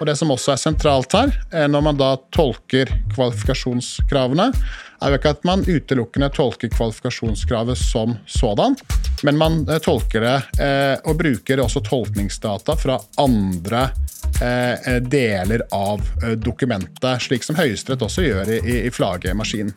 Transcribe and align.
Og 0.00 0.06
det 0.08 0.16
som 0.18 0.30
også 0.32 0.52
er 0.52 0.60
sentralt 0.60 1.14
her, 1.16 1.30
når 1.72 1.84
man 1.86 1.96
da 1.96 2.10
tolker 2.34 2.90
kvalifikasjonskravene, 3.14 4.50
er 5.02 5.12
jo 5.12 5.18
ikke 5.18 5.32
at 5.34 5.44
man 5.46 5.64
utelukkende 5.66 6.28
tolker 6.34 6.70
kvalifikasjonskravet 6.72 7.78
som 7.78 8.16
sådan, 8.26 8.76
men 9.26 9.40
man 9.40 9.62
eh, 9.68 9.80
tolker 9.82 10.24
det 10.24 10.36
eh, 10.62 10.94
og 11.04 11.18
bruker 11.20 11.62
også 11.62 11.82
tolkningsdata 11.84 12.76
fra 12.80 12.98
andre 13.20 13.88
eh, 14.40 14.96
deler 15.04 15.66
av 15.74 16.04
dokumentet, 16.40 17.22
slik 17.28 17.44
som 17.46 17.58
Høyesterett 17.60 18.04
også 18.06 18.26
gjør 18.26 18.56
i, 18.58 18.80
i 18.86 18.92
flagemaskinen. 18.92 19.74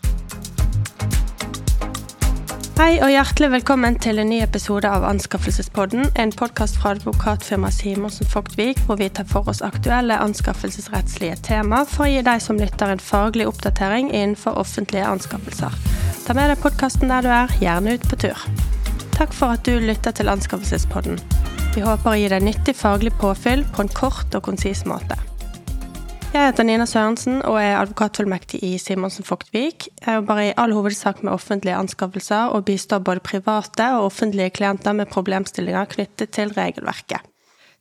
Hei 2.79 2.93
og 3.03 3.09
hjertelig 3.11 3.49
velkommen 3.51 3.97
til 3.99 4.21
en 4.21 4.29
ny 4.31 4.37
episode 4.39 4.87
av 4.87 5.03
Anskaffelsespodden. 5.03 6.05
En 6.15 6.31
podkast 6.31 6.77
fra 6.79 6.93
advokatfirmaet 6.95 7.75
Simonsen 7.75 8.29
Fogtvik, 8.31 8.79
hvor 8.87 8.95
vi 9.01 9.09
tar 9.11 9.27
for 9.27 9.51
oss 9.51 9.59
aktuelle 9.67 10.15
anskaffelsesrettslige 10.23 11.41
tema 11.43 11.81
for 11.83 12.05
å 12.05 12.07
gi 12.07 12.21
deg 12.23 12.39
som 12.39 12.55
lytter 12.55 12.93
en 12.93 13.03
faglig 13.03 13.49
oppdatering 13.51 14.13
innenfor 14.13 14.55
offentlige 14.63 15.09
anskaffelser. 15.11 15.75
Ta 16.23 16.37
med 16.37 16.53
deg 16.53 16.63
podkasten 16.63 17.11
der 17.11 17.27
du 17.27 17.33
er, 17.35 17.57
gjerne 17.59 17.97
ut 17.99 18.07
på 18.07 18.21
tur. 18.23 18.47
Takk 19.17 19.35
for 19.35 19.59
at 19.59 19.67
du 19.67 19.75
lytter 19.83 20.15
til 20.15 20.31
Anskaffelsespodden. 20.31 21.19
Vi 21.75 21.83
håper 21.83 22.13
å 22.13 22.15
gi 22.15 22.31
deg 22.31 22.47
nyttig 22.47 22.79
faglig 22.79 23.11
påfyll 23.19 23.67
på 23.75 23.83
en 23.83 23.91
kort 23.91 24.39
og 24.39 24.47
konsis 24.47 24.87
måte. 24.87 25.19
Jeg 26.29 26.45
heter 26.45 26.65
Nina 26.67 26.85
Sørensen 26.85 27.39
og 27.41 27.55
er 27.57 27.79
advokatfullmektig 27.79 28.59
i 28.61 28.75
Simonsen 28.77 29.25
Fogtvik. 29.25 29.87
Jeg 30.05 30.19
jobber 30.19 30.43
i 30.43 30.51
all 30.61 30.75
hovedsak 30.77 31.23
med 31.23 31.33
offentlige 31.33 31.73
anskaffelser 31.73 32.53
og 32.53 32.67
bistår 32.67 33.01
både 33.01 33.23
private 33.25 33.87
og 33.95 34.11
offentlige 34.11 34.51
klienter 34.53 34.93
med 34.93 35.09
problemstillinger 35.09 35.89
knyttet 35.89 36.29
til 36.37 36.53
regelverket. 36.53 37.25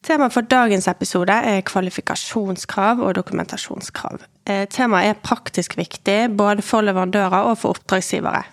Temaet 0.01 0.33
for 0.33 0.49
dagens 0.49 0.89
episode 0.89 1.37
er 1.53 1.61
kvalifikasjonskrav 1.69 3.03
og 3.05 3.19
dokumentasjonskrav. 3.21 4.25
Eh, 4.49 4.65
temaet 4.73 5.11
er 5.11 5.21
praktisk 5.21 5.77
viktig 5.77 6.31
både 6.39 6.65
for 6.65 6.81
leverandører 6.81 7.51
og 7.51 7.59
for 7.59 7.77
oppdragsgivere. 7.77 8.47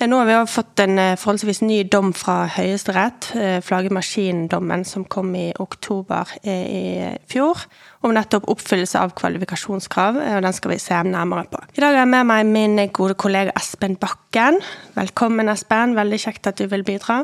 Nå 0.00 0.16
har 0.16 0.24
vi 0.24 0.34
fått 0.48 0.80
en 0.80 0.96
eh, 0.96 1.16
forholdsvis 1.20 1.58
ny 1.60 1.82
dom 1.92 2.14
fra 2.16 2.46
Høyesterett, 2.48 3.26
eh, 3.36 3.58
flaggemaskindommen 3.60 4.84
som 4.88 5.02
kom 5.04 5.34
i 5.36 5.50
oktober 5.60 6.30
eh, 6.40 6.62
i 6.64 6.84
fjor, 7.28 7.60
om 8.00 8.14
nettopp 8.16 8.46
oppfyllelse 8.48 8.96
av 8.96 9.12
kvalifikasjonskrav, 9.18 10.16
og 10.16 10.46
den 10.46 10.56
skal 10.56 10.72
vi 10.72 10.78
se 10.80 11.02
nærmere 11.04 11.44
på. 11.52 11.60
I 11.76 11.84
dag 11.84 11.92
har 11.92 12.00
jeg 12.00 12.12
med 12.14 12.30
meg 12.30 12.48
min 12.48 12.80
gode 12.96 13.18
kollega 13.20 13.52
Espen 13.60 13.98
Bakken. 14.00 14.62
Velkommen, 14.96 15.52
Espen. 15.52 15.92
Veldig 15.98 16.22
kjekt 16.24 16.48
at 16.48 16.62
du 16.62 16.64
vil 16.72 16.86
bidra. 16.86 17.20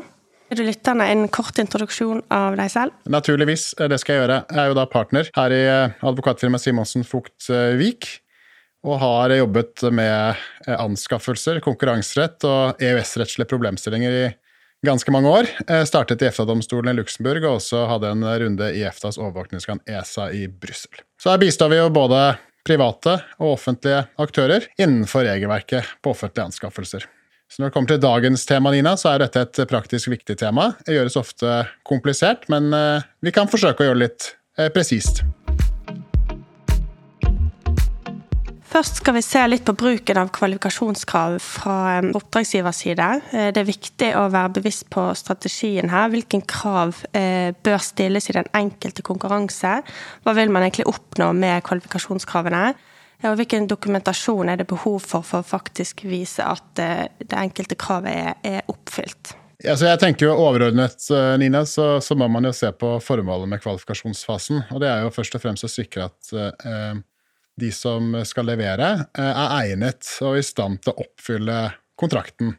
Vil 0.51 0.61
du 0.61 0.67
lytterne 0.69 1.09
en 1.09 1.25
kort 1.33 1.57
introduksjon 1.57 2.21
av 2.29 2.59
deg 2.61 2.69
selv? 2.71 2.93
Naturligvis, 3.09 3.71
det 3.89 3.97
skal 4.03 4.19
jeg 4.19 4.25
gjøre. 4.27 4.39
Jeg 4.53 4.63
er 4.63 4.69
jo 4.69 4.77
da 4.77 4.85
partner 4.91 5.33
her 5.33 5.57
i 5.57 5.65
advokatfirmaet 6.05 6.67
Simonsen 6.67 7.09
Fugt 7.09 7.49
Vik 7.81 8.13
og 8.87 8.99
har 9.03 9.35
jobbet 9.35 9.83
med 9.91 10.39
eh, 10.65 10.75
anskaffelser, 10.79 11.59
konkurranserett 11.65 12.47
og 12.47 12.81
EØS-rettslige 12.83 13.49
problemstillinger 13.51 14.19
i 14.21 14.25
ganske 14.85 15.11
mange 15.11 15.31
år. 15.33 15.47
Startet 15.89 16.21
i 16.21 16.27
EFTA-domstolen 16.29 16.93
i 16.93 16.99
Luxembourg 16.99 17.43
og 17.43 17.57
også 17.57 17.81
hadde 17.89 18.11
en 18.13 18.25
runde 18.43 18.67
i 18.77 18.83
EFTAs 18.85 19.17
overvåkningsorgan 19.17 19.81
ESA 19.89 20.29
i 20.37 20.45
Brussel. 20.47 21.01
Så 21.19 21.33
her 21.33 21.41
bistår 21.41 21.73
vi 21.73 21.79
jo 21.81 21.89
både 21.91 22.21
private 22.67 23.17
og 23.39 23.55
offentlige 23.55 24.03
aktører 24.21 24.67
innenfor 24.77 25.25
regelverket 25.27 25.95
på 26.03 26.13
offentlige 26.13 26.51
anskaffelser. 26.51 27.07
Så 27.47 27.61
når 27.61 27.69
det 27.69 27.77
kommer 27.77 27.93
til 27.93 28.03
dagens 28.03 28.45
tema, 28.45 28.73
Nina, 28.75 28.97
så 28.99 29.13
er 29.13 29.23
dette 29.23 29.45
et 29.45 29.61
praktisk 29.71 30.11
viktig 30.11 30.35
tema. 30.39 30.73
Det 30.83 30.97
gjøres 30.97 31.19
ofte 31.19 31.61
komplisert, 31.87 32.49
men 32.51 32.73
eh, 32.75 33.07
vi 33.23 33.35
kan 33.35 33.47
forsøke 33.51 33.85
å 33.85 33.91
gjøre 33.91 34.01
det 34.01 34.07
litt 34.09 34.31
eh, 34.59 34.73
presist. 34.75 35.23
Først 38.77 38.99
skal 38.99 39.15
vi 39.15 39.23
se 39.25 39.41
litt 39.47 39.63
på 39.65 39.73
bruken 39.73 40.19
av 40.21 40.27
kvalifikasjonskrav 40.35 41.39
fra 41.41 41.77
oppdragsgivers 42.13 42.83
side. 42.83 43.07
Eh, 43.33 43.47
det 43.49 43.63
er 43.63 43.65
viktig 43.65 44.09
å 44.19 44.27
være 44.29 44.51
bevisst 44.59 44.85
på 44.93 45.07
strategien 45.17 45.89
her. 45.89 46.11
Hvilken 46.13 46.43
krav 46.45 46.99
eh, 47.17 47.55
bør 47.65 47.81
stilles 47.81 48.29
i 48.29 48.35
den 48.37 48.45
enkelte 48.59 49.01
konkurranse? 49.07 49.79
Hva 50.21 50.37
vil 50.37 50.53
man 50.53 50.67
egentlig 50.67 50.85
oppnå 50.91 51.31
med 51.39 51.65
kvalifikasjonskravene? 51.65 52.61
Og 53.25 53.39
hvilken 53.41 53.65
dokumentasjon 53.71 54.53
er 54.53 54.61
det 54.61 54.69
behov 54.69 55.01
for 55.09 55.25
for 55.25 55.41
å 55.41 55.49
faktisk 55.55 56.05
vise 56.05 56.45
at 56.45 56.85
eh, 56.85 57.07
det 57.17 57.41
enkelte 57.47 57.81
kravet 57.81 58.45
er 58.45 58.61
oppfylt? 58.69 59.33
Ja, 59.65 59.73
jeg 59.73 59.97
tenker 60.05 60.29
jo 60.29 60.37
Overordnet, 60.37 61.01
Nina, 61.41 61.65
så, 61.65 61.95
så, 61.97 62.13
må 62.13 62.29
man 62.29 62.45
jo 62.45 62.53
se 62.53 62.69
på 62.77 62.99
formålet 63.01 63.49
med 63.49 63.65
kvalifikasjonsfasen. 63.65 64.67
og 64.69 64.85
Det 64.85 64.93
er 64.93 65.07
jo 65.07 65.15
først 65.17 65.41
og 65.41 65.47
fremst 65.49 65.65
å 65.65 65.75
sikre 65.79 66.11
at 66.11 66.35
eh, 66.37 67.05
de 67.57 67.71
som 67.73 68.13
skal 68.25 68.47
levere, 68.51 68.89
eh, 69.17 69.33
er 69.33 69.55
egnet 69.63 70.07
og 70.25 70.37
i 70.37 70.45
stand 70.45 70.81
til 70.83 70.93
å 70.93 71.05
oppfylle 71.05 71.57
kontrakten. 71.99 72.53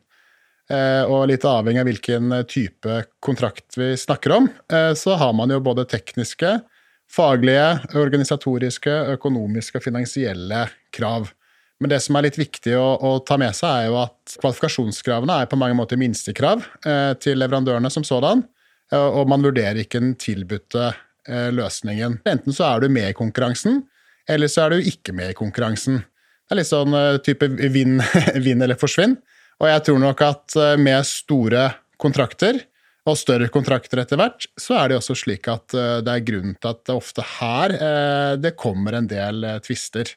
Eh, 0.69 1.05
og 1.09 1.29
litt 1.31 1.47
avhengig 1.49 1.81
av 1.81 1.89
hvilken 1.89 2.35
type 2.51 2.99
kontrakt 3.25 3.79
vi 3.79 3.95
snakker 3.97 4.35
om, 4.37 4.51
eh, 4.73 4.93
så 4.99 5.17
har 5.17 5.33
man 5.33 5.55
jo 5.55 5.63
både 5.65 5.87
tekniske, 5.89 6.61
faglige, 7.09 7.95
organisatoriske, 7.97 9.15
økonomiske 9.15 9.79
og 9.79 9.87
finansielle 9.87 10.69
krav. 10.93 11.33
Men 11.81 11.91
det 11.91 12.03
som 12.03 12.17
er 12.17 12.27
litt 12.27 12.37
viktig 12.37 12.75
å, 12.77 12.99
å, 13.01 13.25
ta 13.25 13.39
med 13.39 13.55
seg, 13.55 13.71
er 13.71 13.87
jo 13.87 14.01
at 14.03 14.35
kvalifikasjonskravene 14.43 15.41
er 15.41 15.47
på 15.47 15.57
mange 15.57 15.79
måter 15.79 15.97
minstekrav 15.97 16.67
til 17.23 17.39
leverandørene 17.39 17.89
som 17.89 18.03
sådan, 18.03 18.43
og 18.91 19.29
man 19.31 19.47
vurderer 19.47 19.79
ikke 19.79 20.01
den 20.03 20.17
tilbudte 20.19 20.91
løsningen. 21.55 22.19
Enten 22.27 22.53
så 22.53 22.67
er 22.67 22.83
du 22.83 22.89
med 22.91 23.13
i 23.13 23.17
konkurransen, 23.17 23.85
eller 24.29 24.51
så 24.53 24.67
er 24.67 24.77
du 24.77 24.91
ikke 24.91 25.15
med 25.17 25.33
i 25.33 25.37
konkurransen. 25.37 26.03
Det 26.49 26.55
er 26.55 26.61
litt 26.63 26.71
sånn 26.71 26.97
eh, 26.97 27.19
type 27.25 27.49
vinn, 27.73 27.99
vinn 28.47 28.65
eller 28.65 28.79
forsvinn. 28.81 29.19
Og 29.61 29.69
jeg 29.69 29.85
tror 29.89 30.01
nok 30.01 30.25
at 30.25 30.57
eh, 30.57 30.77
med 30.81 31.05
store 31.09 31.69
kontrakter, 32.01 32.63
og 33.09 33.17
større 33.17 33.49
kontrakter 33.49 34.03
etter 34.03 34.19
hvert, 34.21 34.45
så 34.61 34.75
er 34.77 34.91
det 34.91 34.99
også 34.99 35.15
slik 35.17 35.49
at 35.49 35.73
eh, 35.77 35.99
det 36.05 36.15
er 36.15 36.25
grunnen 36.25 36.57
til 36.57 36.73
at 36.73 36.81
det 36.89 36.97
ofte 36.97 37.25
her 37.39 37.77
det 38.41 38.57
kommer 38.61 38.99
en 38.99 39.09
del 39.09 39.47
tvister. 39.65 40.11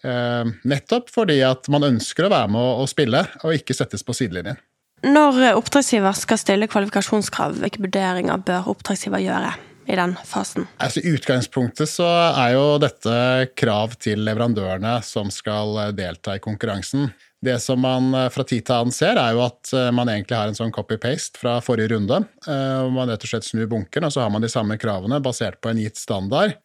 Nettopp 0.00 1.10
fordi 1.12 1.40
at 1.44 1.66
man 1.68 1.84
ønsker 1.84 2.24
å 2.24 2.30
være 2.32 2.48
med 2.54 2.82
å 2.82 2.86
spille, 2.88 3.20
og 3.44 3.56
ikke 3.58 3.76
settes 3.76 4.06
på 4.06 4.14
sidelinjen. 4.16 4.56
Når 5.04 5.58
oppdragsgiver 5.58 6.16
skal 6.16 6.40
stille 6.40 6.68
kvalifikasjonskrav, 6.70 7.58
hvilke 7.60 7.82
vurderinger 7.84 8.40
bør 8.46 8.70
oppdragsgiver 8.72 9.20
gjøre? 9.26 9.52
I 9.90 9.96
den 9.98 10.14
fasen? 10.24 10.68
Altså, 10.78 11.02
I 11.02 11.16
utgangspunktet 11.16 11.90
så 11.90 12.08
er 12.30 12.54
jo 12.54 12.66
dette 12.82 13.16
krav 13.58 13.98
til 14.00 14.22
leverandørene 14.26 15.00
som 15.06 15.32
skal 15.34 15.90
delta 15.98 16.38
i 16.38 16.42
konkurransen. 16.42 17.10
Det 17.42 17.58
som 17.58 17.80
man 17.80 18.14
eh, 18.14 18.28
fra 18.28 18.44
tid 18.44 18.66
til 18.66 18.76
annen 18.76 18.92
ser, 18.94 19.16
er 19.16 19.32
jo 19.32 19.44
at 19.46 19.72
eh, 19.72 19.88
man 19.96 20.10
egentlig 20.12 20.36
har 20.36 20.50
en 20.50 20.56
sånn 20.56 20.72
copy-paste 20.76 21.40
fra 21.40 21.56
forrige 21.64 21.94
runde. 21.94 22.20
Eh, 22.44 22.80
hvor 22.82 22.92
man 22.92 23.08
rett 23.08 23.24
og 23.24 23.32
slett 23.32 23.48
snur 23.48 23.70
bunkeren, 23.70 24.08
og 24.10 24.12
så 24.12 24.26
har 24.26 24.34
man 24.34 24.44
de 24.44 24.50
samme 24.52 24.76
kravene 24.80 25.22
basert 25.24 25.60
på 25.62 25.72
en 25.72 25.80
gitt 25.80 26.00
standard. 26.00 26.58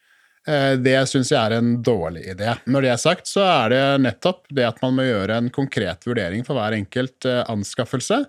Det 0.45 0.99
syns 1.09 1.31
jeg 1.31 1.39
er 1.41 1.55
en 1.55 1.71
dårlig 1.81 2.27
idé. 2.35 2.51
Når 2.69 2.83
det 2.85 2.89
er 2.93 2.99
sagt, 3.01 3.25
så 3.25 3.41
er 3.41 3.71
det 3.73 3.79
nettopp 4.03 4.43
det 4.53 4.67
at 4.67 4.77
man 4.83 4.93
må 4.93 5.07
gjøre 5.07 5.39
en 5.41 5.47
konkret 5.49 6.05
vurdering 6.05 6.45
for 6.45 6.53
hver 6.53 6.75
enkelt 6.77 7.25
anskaffelse. 7.25 8.19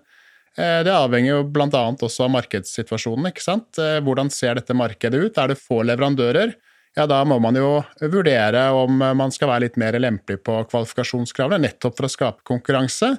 Eh, 0.57 0.81
det 0.87 0.93
avhenger 0.95 1.35
jo 1.35 1.43
bl.a. 1.53 1.69
også 1.69 2.27
av 2.27 2.33
markedssituasjonen. 2.37 3.29
ikke 3.31 3.45
sant? 3.45 3.77
Eh, 3.83 3.99
hvordan 4.05 4.33
ser 4.33 4.57
dette 4.57 4.77
markedet 4.77 5.21
ut? 5.21 5.39
Er 5.39 5.53
det 5.53 5.61
få 5.61 5.83
leverandører? 5.85 6.57
Ja, 6.97 7.05
Da 7.07 7.21
må 7.29 7.37
man 7.45 7.59
jo 7.59 7.83
vurdere 8.01 8.71
om 8.73 8.97
man 8.97 9.33
skal 9.33 9.51
være 9.51 9.67
litt 9.67 9.77
mer 9.77 9.99
lempelig 10.01 10.41
på 10.47 10.63
kvalifikasjonskravene, 10.71 11.61
nettopp 11.67 11.99
for 11.99 12.09
å 12.09 12.13
skape 12.13 12.47
konkurranse. 12.49 13.19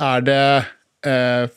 Er 0.00 0.24
det 0.24 0.44
eh, 1.04 1.50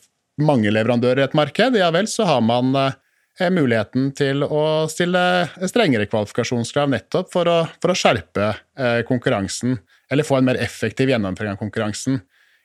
mange 0.43 0.73
leverandører 0.73 1.21
i 1.21 1.27
et 1.29 1.37
marked, 1.37 1.77
ja 1.79 1.87
vel, 1.95 2.09
så 2.11 2.27
har 2.27 2.41
man 2.43 2.75
eh, 2.75 3.47
muligheten 3.53 4.11
til 4.17 4.43
å 4.43 4.89
stille 4.91 5.23
strengere 5.69 6.09
kvalifikasjonskrav 6.11 6.91
nettopp 6.91 7.31
for 7.31 7.47
å, 7.47 7.57
for 7.79 7.93
å 7.93 7.97
skjerpe 7.97 8.51
eh, 8.51 8.99
konkurransen, 9.07 9.79
eller 10.11 10.27
få 10.27 10.41
en 10.41 10.51
mer 10.51 10.59
effektiv 10.59 11.13
gjennomføring 11.13 11.55
av 11.55 11.61
konkurransen. 11.61 12.19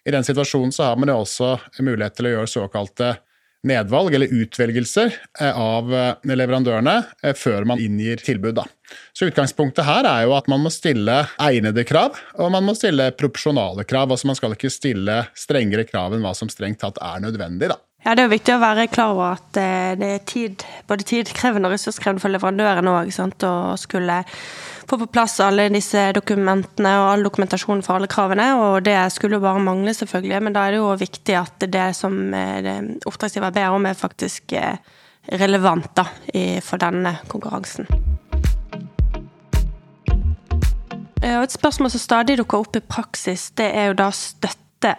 I 0.06 0.14
den 0.14 0.24
situasjonen 0.24 0.72
så 0.72 0.90
har 0.90 0.98
man 1.00 1.10
jo 1.10 1.20
også 1.24 1.56
mulighet 1.82 2.14
til 2.14 2.28
å 2.28 2.34
gjøre 2.36 2.50
såkalte 2.50 3.16
nedvalg 3.66 4.14
eller 4.14 4.30
utvelgelser 4.30 5.14
eh, 5.40 5.58
av 5.58 5.94
eh, 5.94 6.12
leverandørene 6.30 6.96
eh, 7.22 7.34
før 7.34 7.66
man 7.66 7.82
inngir 7.82 8.22
tilbud. 8.22 8.54
Da. 8.60 8.66
Så 9.16 9.26
Utgangspunktet 9.30 9.86
her 9.88 10.06
er 10.06 10.26
jo 10.26 10.36
at 10.36 10.46
man 10.52 10.62
må 10.62 10.70
stille 10.70 11.24
egnede 11.42 11.82
krav, 11.88 12.20
og 12.38 12.52
man 12.54 12.68
må 12.68 12.76
stille 12.78 13.10
proporsjonale 13.18 13.86
krav. 13.88 14.12
altså 14.14 14.30
Man 14.30 14.38
skal 14.38 14.54
ikke 14.54 14.70
stille 14.70 15.24
strengere 15.34 15.86
krav 15.88 16.14
enn 16.14 16.22
hva 16.22 16.36
som 16.38 16.52
strengt 16.52 16.84
tatt 16.84 17.02
er 17.02 17.26
nødvendig. 17.26 17.72
da. 17.74 17.80
Ja, 18.06 18.14
Det 18.14 18.22
er 18.22 18.28
jo 18.28 18.36
viktig 18.36 18.54
å 18.54 18.62
være 18.62 18.86
klar 18.86 19.16
over 19.16 19.34
at 19.34 19.58
det 19.98 20.12
er 20.12 20.22
tid, 20.22 20.62
både 20.86 21.08
tidkrevende 21.08 21.66
og 21.66 21.74
ressurskrevende 21.74 22.22
for 22.22 22.30
leverandøren 22.30 22.86
òg 22.92 23.10
å 23.10 23.56
skulle 23.74 24.22
få 24.88 24.98
på 24.98 25.06
plass 25.06 25.40
alle 25.42 25.68
disse 25.74 26.00
dokumentene 26.14 26.92
og 27.00 27.08
all 27.10 27.24
dokumentasjon 27.26 27.82
for 27.84 27.98
alle 27.98 28.10
kravene. 28.10 28.48
Og 28.60 28.84
det 28.86 28.96
skulle 29.14 29.38
jo 29.38 29.44
bare 29.44 29.62
mangle, 29.62 29.94
selvfølgelig, 29.94 30.42
men 30.46 30.56
da 30.56 30.66
er 30.66 30.76
det 30.76 30.82
jo 30.82 30.92
viktig 31.00 31.38
at 31.38 31.66
det 31.72 31.88
som 31.98 32.18
eh, 32.34 32.70
oppdragsgiver 33.08 33.54
ber 33.56 33.74
om, 33.74 33.86
er 33.86 33.98
faktisk 33.98 34.54
eh, 34.56 34.78
relevant 35.40 35.90
da, 35.98 36.06
for 36.62 36.78
denne 36.78 37.16
konkurransen. 37.26 37.88
Og 41.26 41.42
et 41.42 41.54
spørsmål 41.56 41.90
som 41.90 42.02
stadig 42.02 42.36
dukker 42.38 42.62
opp 42.62 42.78
i 42.78 42.84
praksis, 42.86 43.48
det 43.58 43.66
er 43.74 43.90
jo 43.90 43.96
da 43.98 44.12
støtte 44.14 44.92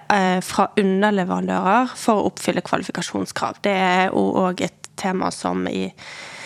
fra 0.43 0.65
underleverandører 0.75 1.93
for 1.95 2.19
å 2.19 2.25
oppfylle 2.27 2.65
kvalifikasjonskrav. 2.65 3.61
Det 3.63 3.71
er 3.71 4.11
òg 4.11 4.65
et 4.65 4.89
tema 4.99 5.29
som 5.31 5.63
i 5.71 5.85
Eh, 5.87 6.36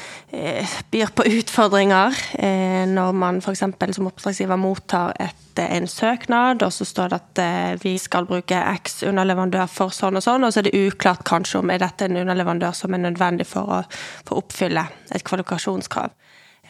byr 0.92 1.12
på 1.16 1.26
utfordringer. 1.26 2.16
Eh, 2.34 2.88
når 2.88 3.12
man 3.12 3.42
f.eks. 3.42 3.64
som 3.96 4.08
oppdragsgiver 4.08 4.60
mottar 4.60 5.14
et, 5.20 5.60
eh, 5.60 5.76
en 5.76 5.88
søknad, 5.88 6.64
og 6.64 6.72
så 6.74 6.86
står 6.88 7.12
det 7.12 7.20
at 7.20 7.84
vi 7.84 7.98
skal 8.00 8.26
bruke 8.30 8.56
X 8.56 9.04
underleverandør 9.04 9.68
for 9.68 9.92
sånn 9.96 10.20
og 10.20 10.24
sånn, 10.24 10.46
og 10.48 10.54
så 10.54 10.62
er 10.62 10.70
det 10.70 10.80
uklart 10.80 11.26
kanskje 11.28 11.60
om 11.60 11.72
er 11.72 11.84
dette 11.84 12.08
en 12.08 12.22
underleverandør 12.24 12.76
som 12.78 12.94
er 12.96 13.04
nødvendig 13.04 13.48
for 13.50 13.68
å, 13.68 13.82
for 14.28 14.44
oppfylle 14.44 14.88
et 15.12 15.24
kvalifikasjonskrav. 15.28 16.16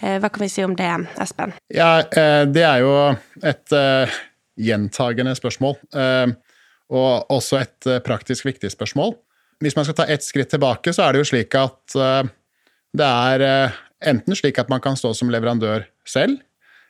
Hva 0.02 0.30
kan 0.34 0.42
vi 0.42 0.50
si 0.50 0.64
om 0.66 0.74
det, 0.74 0.90
Espen? 1.22 1.52
Ja, 1.70 2.02
Det 2.02 2.64
er 2.66 2.80
jo 2.82 2.94
et 3.46 3.74
gjentagende 4.58 5.36
spørsmål. 5.38 5.76
Og 6.90 7.30
også 7.30 7.60
et 7.62 7.90
praktisk 8.02 8.48
viktig 8.48 8.72
spørsmål. 8.74 9.14
Hvis 9.62 9.76
man 9.78 9.86
skal 9.86 10.00
ta 10.00 10.08
ett 10.10 10.26
skritt 10.26 10.50
tilbake, 10.50 10.90
så 10.90 11.06
er 11.06 11.14
det 11.14 11.22
jo 11.22 11.30
slik 11.36 11.54
at 11.54 11.94
det 12.98 13.08
er 13.08 13.44
eh, 13.46 13.80
enten 14.12 14.36
slik 14.36 14.60
at 14.60 14.72
man 14.72 14.84
kan 14.84 14.98
stå 15.00 15.14
som 15.16 15.32
leverandør 15.32 15.86
selv. 16.08 16.42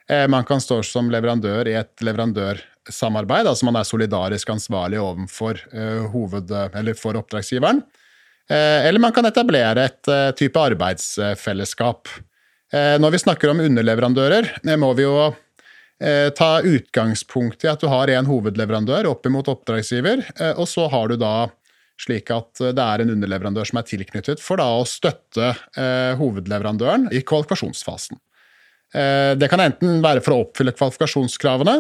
Eh, 0.10 0.28
man 0.32 0.46
kan 0.48 0.62
stå 0.64 0.82
som 0.86 1.12
leverandør 1.14 1.70
i 1.70 1.78
et 1.78 2.06
leverandørsamarbeid, 2.06 3.50
altså 3.50 3.68
man 3.70 3.78
er 3.80 3.88
solidarisk 3.88 4.50
ansvarlig 4.54 5.02
overfor 5.02 5.62
eh, 5.72 6.08
hoved, 6.14 6.54
eller 6.72 6.98
for 6.98 7.20
oppdragsgiveren. 7.22 7.84
Eller 8.52 9.00
man 9.00 9.14
kan 9.16 9.24
etablere 9.24 9.86
et 9.88 10.10
type 10.36 10.60
arbeidsfellesskap. 10.60 12.10
Når 13.00 13.14
vi 13.14 13.20
snakker 13.22 13.48
om 13.48 13.62
underleverandører, 13.64 14.50
må 14.82 14.90
vi 14.98 15.06
jo 15.06 15.30
ta 16.36 16.50
utgangspunkt 16.60 17.64
i 17.64 17.70
at 17.72 17.80
du 17.80 17.88
har 17.88 18.12
en 18.12 18.28
hovedleverandør 18.28 19.08
opp 19.08 19.30
mot 19.32 19.48
oppdragsgiver, 19.54 20.26
og 20.58 20.68
så 20.68 20.90
har 20.92 21.14
du 21.14 21.16
da 21.22 21.32
slik 22.02 22.32
at 22.34 22.62
eh, 22.64 22.74
det 22.76 22.84
er 22.84 23.04
en 23.04 23.14
underleverandør 23.16 23.70
som 23.70 23.82
er 23.82 23.88
tilknyttet 23.90 24.44
for 24.44 24.62
da 24.62 24.68
å 24.80 24.88
støtte 24.90 25.54
eh, 25.78 26.14
hovedleverandøren 26.20 27.10
i 27.14 27.24
kvalifikasjonsfasen. 27.26 28.20
Eh, 28.96 29.34
det 29.40 29.50
kan 29.52 29.64
enten 29.64 30.02
være 30.04 30.24
for 30.26 30.36
å 30.36 30.42
oppfylle 30.46 30.76
kvalifikasjonskravene, 30.76 31.78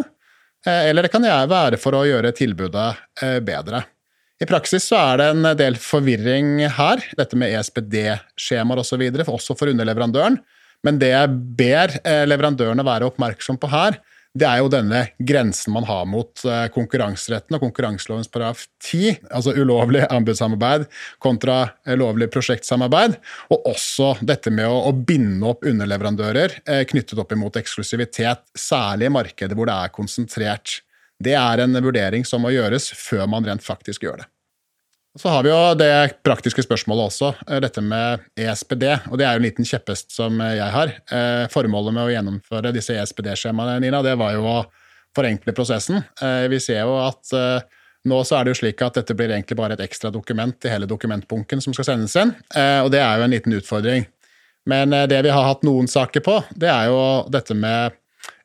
eh, 0.67 0.83
eller 0.91 1.07
det 1.07 1.13
kan 1.13 1.25
være 1.25 1.81
for 1.81 1.97
å 1.97 2.05
gjøre 2.07 2.35
tilbudet 2.37 2.91
eh, 3.23 3.39
bedre. 3.43 3.83
I 4.41 4.47
praksis 4.49 4.87
så 4.89 4.97
er 4.97 5.19
det 5.19 5.27
en 5.35 5.49
del 5.57 5.75
forvirring 5.77 6.63
her, 6.73 7.03
dette 7.17 7.37
med 7.37 7.53
ESPD-skjemaer 7.59 8.81
osv., 8.81 9.03
og 9.21 9.35
også 9.35 9.53
for 9.57 9.69
underleverandøren. 9.69 10.39
Men 10.81 10.97
det 11.01 11.11
jeg 11.11 11.35
ber 11.59 11.93
eh, 12.01 12.23
leverandørene 12.25 12.85
være 12.85 13.11
oppmerksom 13.11 13.59
på 13.61 13.69
her, 13.69 13.99
det 14.31 14.47
er 14.47 14.61
jo 14.61 14.69
denne 14.71 15.01
grensen 15.19 15.73
man 15.75 15.85
har 15.89 16.05
mot 16.07 16.43
eh, 16.47 16.67
konkurranseretten 16.71 17.57
og 17.57 17.63
konkurranselovens 17.65 18.29
paragraf 18.31 18.63
10, 18.79 19.17
altså 19.27 19.51
ulovlig 19.59 20.05
anbudssamarbeid 20.07 20.85
kontra 21.23 21.57
eh, 21.83 21.97
lovlig 21.99 22.29
prosjektsamarbeid, 22.31 23.17
og 23.51 23.67
også 23.73 24.13
dette 24.23 24.53
med 24.53 24.71
å, 24.71 24.85
å 24.87 24.93
binde 24.95 25.51
opp 25.51 25.67
underleverandører 25.67 26.61
eh, 26.63 26.85
knyttet 26.87 27.19
opp 27.19 27.35
imot 27.35 27.59
eksklusivitet, 27.59 28.45
særlig 28.55 29.11
i 29.11 29.15
markeder 29.19 29.59
hvor 29.59 29.67
det 29.67 29.75
er 29.75 29.95
konsentrert. 29.99 30.79
Det 31.21 31.35
er 31.37 31.65
en 31.65 31.75
vurdering 31.83 32.23
som 32.25 32.45
må 32.45 32.53
gjøres 32.55 32.87
før 32.97 33.27
man 33.29 33.45
rent 33.45 33.65
faktisk 33.65 34.07
gjør 34.07 34.23
det. 34.23 34.31
Så 35.19 35.27
har 35.29 35.43
vi 35.43 35.49
jo 35.51 35.59
det 35.75 36.23
praktiske 36.23 36.63
spørsmålet 36.63 37.09
også, 37.09 37.33
eh, 37.47 37.59
dette 37.59 37.81
med 37.83 38.23
ESPD. 38.39 38.85
Og 39.11 39.17
det 39.19 39.25
er 39.27 39.35
jo 39.35 39.41
en 39.41 39.47
liten 39.49 39.67
kjepphest 39.67 40.13
som 40.15 40.39
jeg 40.39 40.71
har. 40.71 40.87
Eh, 41.11 41.47
formålet 41.51 41.93
med 41.93 42.05
å 42.05 42.13
gjennomføre 42.13 42.71
disse 42.71 42.95
ESPD-skjemaene 42.95 43.81
Nina, 43.81 44.01
det 44.01 44.15
var 44.17 44.31
jo 44.33 44.45
å 44.47 44.65
forenkle 45.13 45.51
prosessen. 45.51 46.05
Eh, 46.21 46.47
vi 46.47 46.59
ser 46.59 46.85
jo 46.85 46.95
at 46.95 47.27
nå 48.03 48.23
så 48.23 48.39
er 48.39 48.45
det 48.45 48.55
jo 48.55 48.61
slik 48.63 48.81
at 48.81 48.93
dette 48.93 49.13
blir 49.13 49.29
egentlig 49.29 49.57
bare 49.57 49.73
et 49.73 49.83
ekstra 49.83 50.09
dokument 50.11 50.55
i 50.65 50.69
hele 50.69 50.87
dokumentbunken 50.87 51.61
som 51.61 51.73
skal 51.73 51.85
sendes 51.85 52.15
inn. 52.15 52.31
Og 52.81 52.89
det 52.89 52.99
er 53.03 53.17
jo 53.17 53.23
en 53.23 53.35
liten 53.35 53.53
utfordring. 53.53 54.07
Men 54.65 54.89
det 54.89 55.21
vi 55.21 55.29
har 55.29 55.43
hatt 55.43 55.61
noen 55.61 55.87
saker 55.87 56.21
på, 56.21 56.43
det 56.57 56.69
er 56.69 56.87
jo 56.87 57.27
dette 57.29 57.53
med 57.53 57.93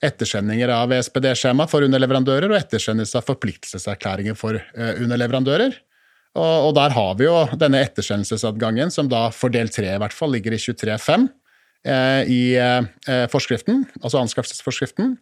ettersendinger 0.03 0.69
av 0.69 0.93
ESPD-skjema 0.93 1.67
for 1.71 1.87
underleverandører 1.87 2.51
og 2.51 2.59
ettersendelse 2.59 3.17
av 3.17 3.25
forpliktelseserklæringer 3.25 4.37
for 4.37 4.61
underleverandører. 4.77 5.73
Og, 6.37 6.69
og, 6.69 6.73
der 6.77 6.93
har 6.93 7.15
vi 7.17 7.25
jo 7.25 7.37
denne 7.57 7.81
etterskjennelsesadgangen, 7.87 8.93
som 8.93 9.09
da 9.09 9.31
for 9.33 9.53
del 9.53 9.71
tre 9.73 9.95
i 9.95 10.01
hvert 10.03 10.15
fall 10.15 10.35
ligger 10.37 10.53
i 10.53 10.61
23.5 10.61 11.29
eh, 11.89 12.29
i 12.29 12.43
eh, 12.61 13.25
forskriften, 13.33 13.87
altså 14.03 14.21
anskaffelsesforskriften. 14.21 15.17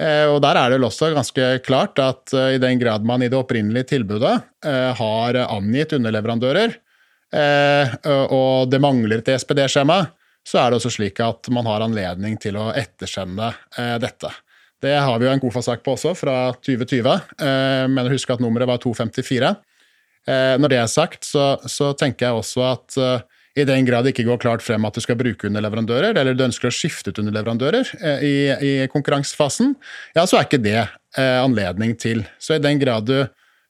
Eh, 0.00 0.26
og 0.30 0.38
der 0.44 0.56
er 0.56 0.70
det 0.70 0.78
vel 0.78 0.88
også 0.88 1.10
ganske 1.12 1.48
klart 1.66 2.00
at 2.00 2.32
eh, 2.32 2.54
i 2.56 2.62
den 2.62 2.80
grad 2.80 3.04
man 3.06 3.22
i 3.22 3.28
det 3.28 3.36
opprinnelige 3.36 3.90
tilbudet 3.92 4.32
eh, 4.64 4.92
har 4.96 5.40
angitt 5.46 5.96
underleverandører, 5.98 6.78
og 7.30 8.72
det 8.72 8.80
mangler 8.82 9.20
et 9.20 9.28
SPD-skjema, 9.38 10.00
så 10.42 10.58
er 10.58 10.72
det 10.72 10.80
også 10.80 10.90
slik 10.90 11.20
at 11.22 11.46
man 11.54 11.68
har 11.70 11.84
anledning 11.84 12.34
til 12.42 12.56
å 12.58 12.72
ettersende 12.74 13.52
dette. 14.02 14.32
Det 14.82 14.96
har 14.98 15.20
vi 15.20 15.28
jo 15.28 15.30
en 15.30 15.42
KOFA-sak 15.44 15.84
på 15.86 15.94
også, 15.94 16.16
fra 16.18 16.34
2020. 16.58 17.06
Men 17.94 18.10
husk 18.10 18.34
at 18.34 18.42
nummeret 18.42 18.66
var 18.66 18.82
254. 18.82 19.52
Eh, 20.30 20.54
når 20.62 20.72
det 20.72 20.78
er 20.80 20.90
sagt, 20.90 21.26
så, 21.26 21.52
så 21.66 21.90
tenker 21.98 22.28
jeg 22.28 22.38
også 22.38 22.64
at 22.68 22.98
uh, 23.00 23.42
i 23.58 23.66
den 23.66 23.86
grad 23.88 24.06
det 24.06 24.12
ikke 24.14 24.28
går 24.28 24.40
klart 24.44 24.62
frem 24.62 24.84
at 24.86 24.94
du 24.94 25.02
skal 25.02 25.18
bruke 25.18 25.48
underleverandører, 25.48 26.14
eller 26.14 26.38
du 26.38 26.44
ønsker 26.46 26.70
å 26.70 26.74
skifte 26.74 27.10
ut 27.10 27.18
underleverandører 27.22 27.90
uh, 28.04 28.22
i, 28.22 28.34
i, 28.54 28.72
konkurransefasen, 28.92 29.74
ja, 30.14 30.24
så 30.24 30.38
er 30.38 30.48
ikke 30.48 30.62
det 30.62 30.80
anledning 31.18 31.96
til. 31.98 32.20
Så 32.38 32.54
i 32.54 32.62
den 32.62 32.78
grad 32.78 33.08
du 33.08 33.16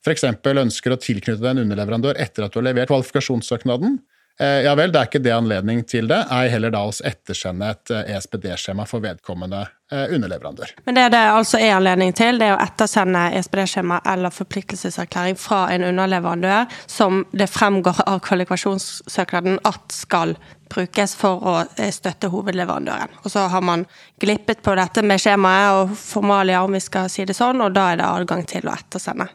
f.eks. 0.04 0.26
ønsker 0.28 0.92
å 0.92 0.98
tilknytte 1.00 1.40
deg 1.40 1.54
en 1.54 1.62
underleverandør 1.62 2.20
etter 2.20 2.44
at 2.44 2.52
du 2.52 2.58
har 2.60 2.66
levert 2.66 2.90
kvalifikasjonssøknaden, 2.92 3.96
Eh, 3.96 4.09
ja 4.40 4.74
vel, 4.78 4.92
det 4.92 5.00
er 5.00 5.08
ikke 5.10 5.20
det 5.20 5.32
anledning 5.36 5.82
til 5.88 6.08
det, 6.08 6.22
ei 6.32 6.48
heller 6.52 6.72
da 6.72 6.80
oss 6.88 7.02
ettersende 7.04 7.74
et 7.74 7.92
ESPD-skjema 8.00 8.84
eh, 8.84 8.88
e 8.88 8.90
for 8.90 9.04
vedkommende 9.04 9.60
eh, 9.92 10.14
underleverandør. 10.14 10.72
Men 10.86 10.96
det 10.96 11.08
det 11.12 11.20
altså 11.32 11.60
er 11.60 11.74
anledning 11.76 12.14
til, 12.16 12.40
det 12.40 12.48
er 12.48 12.56
å 12.56 12.62
ettersende 12.64 13.26
ESPD-skjema 13.36 14.00
eller 14.12 14.32
forpliktelseserklæring 14.32 15.36
fra 15.36 15.66
en 15.74 15.84
underleverandør 15.90 16.78
som 16.86 17.24
det 17.32 17.50
fremgår 17.52 18.00
av 18.06 18.22
kvalifikasjonssøknaden 18.24 19.60
at 19.68 19.92
skal 19.92 20.36
brukes 20.70 21.16
for 21.18 21.42
å 21.44 21.56
støtte 21.92 22.30
hovedleverandøren. 22.30 23.18
Og 23.24 23.34
så 23.34 23.48
har 23.50 23.64
man 23.66 23.84
glippet 24.22 24.62
på 24.62 24.76
dette 24.78 25.02
med 25.04 25.20
skjemaet 25.20 25.82
og 25.82 25.98
formalia, 25.98 26.62
om 26.64 26.78
vi 26.78 26.80
skal 26.84 27.10
si 27.12 27.26
det 27.26 27.36
sånn, 27.36 27.60
og 27.60 27.74
da 27.76 27.90
er 27.90 28.00
det 28.00 28.08
adgang 28.08 28.46
til 28.48 28.70
å 28.70 28.76
ettersende. 28.78 29.28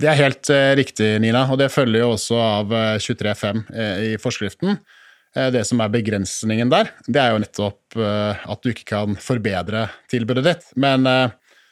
Det 0.00 0.08
er 0.08 0.18
helt 0.18 0.50
eh, 0.52 0.72
riktig, 0.78 1.08
Nina, 1.22 1.44
og 1.52 1.60
det 1.60 1.72
følger 1.72 2.04
jo 2.04 2.12
også 2.14 2.38
av 2.40 2.74
23.5 3.02 3.62
eh, 3.74 3.78
eh, 3.82 4.02
i 4.12 4.18
forskriften. 4.20 4.80
Det 5.32 5.62
som 5.64 5.80
er 5.80 5.88
begrensningen 5.88 6.68
der, 6.68 6.90
det 7.08 7.16
er 7.16 7.30
jo 7.32 7.38
nettopp 7.40 7.94
at 7.96 8.60
du 8.60 8.68
ikke 8.68 8.84
kan 8.90 9.14
forbedre 9.16 9.86
tilbudet 10.12 10.42
ditt. 10.44 10.66
Men 10.76 11.08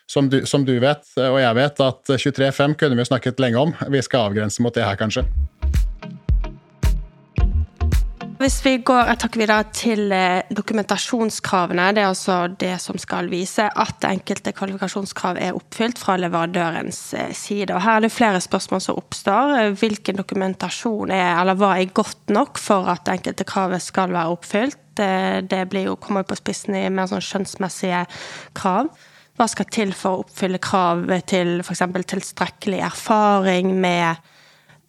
som 0.08 0.30
du, 0.32 0.38
som 0.48 0.64
du 0.64 0.72
vet, 0.80 1.04
og 1.20 1.36
jeg 1.42 1.58
vet, 1.58 1.84
at 1.84 2.14
23.5 2.24 2.78
kunne 2.80 2.96
vi 2.96 3.08
snakket 3.10 3.44
lenge 3.44 3.60
om. 3.60 3.76
Vi 3.92 4.00
skal 4.00 4.30
avgrense 4.30 4.64
mot 4.64 4.72
det 4.72 4.88
her, 4.88 4.96
kanskje. 4.96 5.26
Hvis 8.40 8.62
vi 8.64 8.78
går 8.80 9.10
et 9.12 9.20
hakk 9.20 9.34
videre 9.36 9.66
til 9.76 10.14
eh, 10.16 10.46
dokumentasjonskravene, 10.56 11.90
det 11.92 12.00
er 12.00 12.06
altså 12.08 12.36
det 12.48 12.72
som 12.80 12.96
skal 12.96 13.26
vise 13.28 13.66
at 13.68 14.06
enkelte 14.08 14.54
kvalifikasjonskrav 14.56 15.36
er 15.36 15.58
oppfylt 15.58 16.00
fra 16.00 16.14
leverandørens 16.16 17.02
eh, 17.20 17.34
side. 17.36 17.74
Og 17.76 17.84
Her 17.84 17.98
er 17.98 18.06
det 18.06 18.12
flere 18.14 18.40
spørsmål 18.40 18.80
som 18.80 18.96
oppstår. 18.96 19.74
Hvilken 19.82 20.16
dokumentasjon 20.22 21.12
er, 21.12 21.34
eller 21.34 21.60
hva 21.60 21.74
er 21.76 21.92
godt 21.92 22.32
nok 22.32 22.56
for 22.56 22.88
at 22.88 23.12
enkelte 23.12 23.44
kravet 23.44 23.84
skal 23.84 24.16
være 24.16 24.32
oppfylt? 24.38 24.80
Det, 24.96 25.60
blir 25.68 25.90
jo, 25.90 26.00
kommer 26.00 26.24
på 26.24 26.40
spissen 26.40 26.80
i 26.80 26.86
mer 26.88 27.12
sånn 27.12 27.20
skjønnsmessige 27.20 28.06
krav. 28.56 28.88
Hva 29.36 29.52
skal 29.52 29.68
til 29.68 29.92
for 29.92 30.16
å 30.16 30.24
oppfylle 30.24 30.64
krav 30.64 31.04
til 31.28 31.58
f.eks. 31.60 31.84
tilstrekkelig 32.16 32.80
erfaring 32.88 33.76
med 33.84 34.16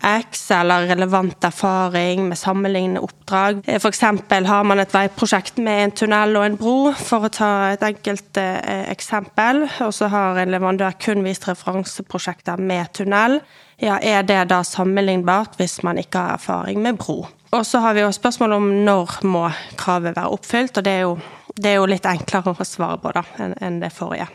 X 0.02 0.52
eller 0.52 0.88
relevant 0.90 1.44
erfaring 1.44 2.28
med 2.30 2.38
sammenlignende 2.40 3.04
oppdrag. 3.06 3.62
Eh, 3.66 3.76
F.eks. 3.76 4.02
har 4.02 4.64
man 4.64 4.80
et 4.82 4.94
veiprosjekt 4.94 5.62
med 5.62 5.84
en 5.84 5.96
tunnel 6.04 6.38
og 6.38 6.46
en 6.46 6.58
bro, 6.60 6.78
for 6.98 7.28
å 7.28 7.34
ta 7.34 7.52
et 7.72 7.84
enkelt 7.86 8.40
eh, 8.42 8.88
eksempel. 8.92 9.66
Og 9.86 9.94
så 9.96 10.10
har 10.12 10.42
en 10.42 10.54
leverandør 10.54 10.98
kun 11.02 11.24
vist 11.26 11.48
referanseprosjekter 11.50 12.62
med 12.62 12.94
tunnel. 12.98 13.40
Ja, 13.82 13.98
Er 14.02 14.24
det 14.24 14.50
da 14.52 14.62
sammenlignbart 14.64 15.58
hvis 15.58 15.82
man 15.84 15.98
ikke 15.98 16.22
har 16.22 16.38
erfaring 16.38 16.82
med 16.82 17.00
bro? 17.02 17.24
Og 17.52 17.66
så 17.66 17.82
har 17.84 17.94
vi 17.94 18.04
jo 18.06 18.12
spørsmål 18.16 18.54
om 18.58 18.70
når 18.86 19.18
må 19.28 19.48
kravet 19.78 20.16
være 20.16 20.30
oppfylt, 20.32 20.78
og 20.78 20.86
det 20.86 20.92
er 20.92 21.02
jo, 21.08 21.18
det 21.58 21.74
er 21.74 21.82
jo 21.82 21.90
litt 21.90 22.06
enklere 22.08 22.54
å 22.54 22.68
svare 22.68 23.02
på 23.02 23.12
da 23.18 23.26
enn 23.42 23.82
det 23.82 23.92
forrige. 23.92 24.30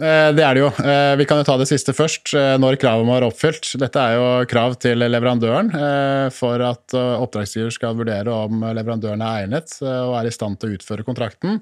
Eh, 0.00 0.30
det 0.32 0.44
er 0.44 0.56
det 0.56 0.62
jo. 0.62 0.68
Eh, 0.80 1.14
vi 1.20 1.26
kan 1.28 1.40
jo 1.40 1.44
ta 1.44 1.58
det 1.60 1.68
siste 1.68 1.92
først. 1.92 2.32
Eh, 2.36 2.54
når 2.60 2.78
kravet 2.80 3.04
må 3.04 3.16
være 3.18 3.28
oppfylt. 3.28 3.74
Dette 3.80 4.00
er 4.00 4.16
jo 4.16 4.28
krav 4.48 4.78
til 4.80 5.04
leverandøren 5.04 5.72
for 6.34 6.62
at 6.64 6.94
oppdragsgiver 6.96 7.72
skal 7.74 7.98
vurdere 7.98 8.32
om 8.32 8.64
leverandøren 8.76 9.20
er 9.24 9.44
egnet 9.44 9.76
og 9.82 10.14
er 10.18 10.28
i 10.28 10.32
stand 10.34 10.60
til 10.60 10.70
å 10.70 10.78
utføre 10.78 11.04
kontrakten. 11.06 11.60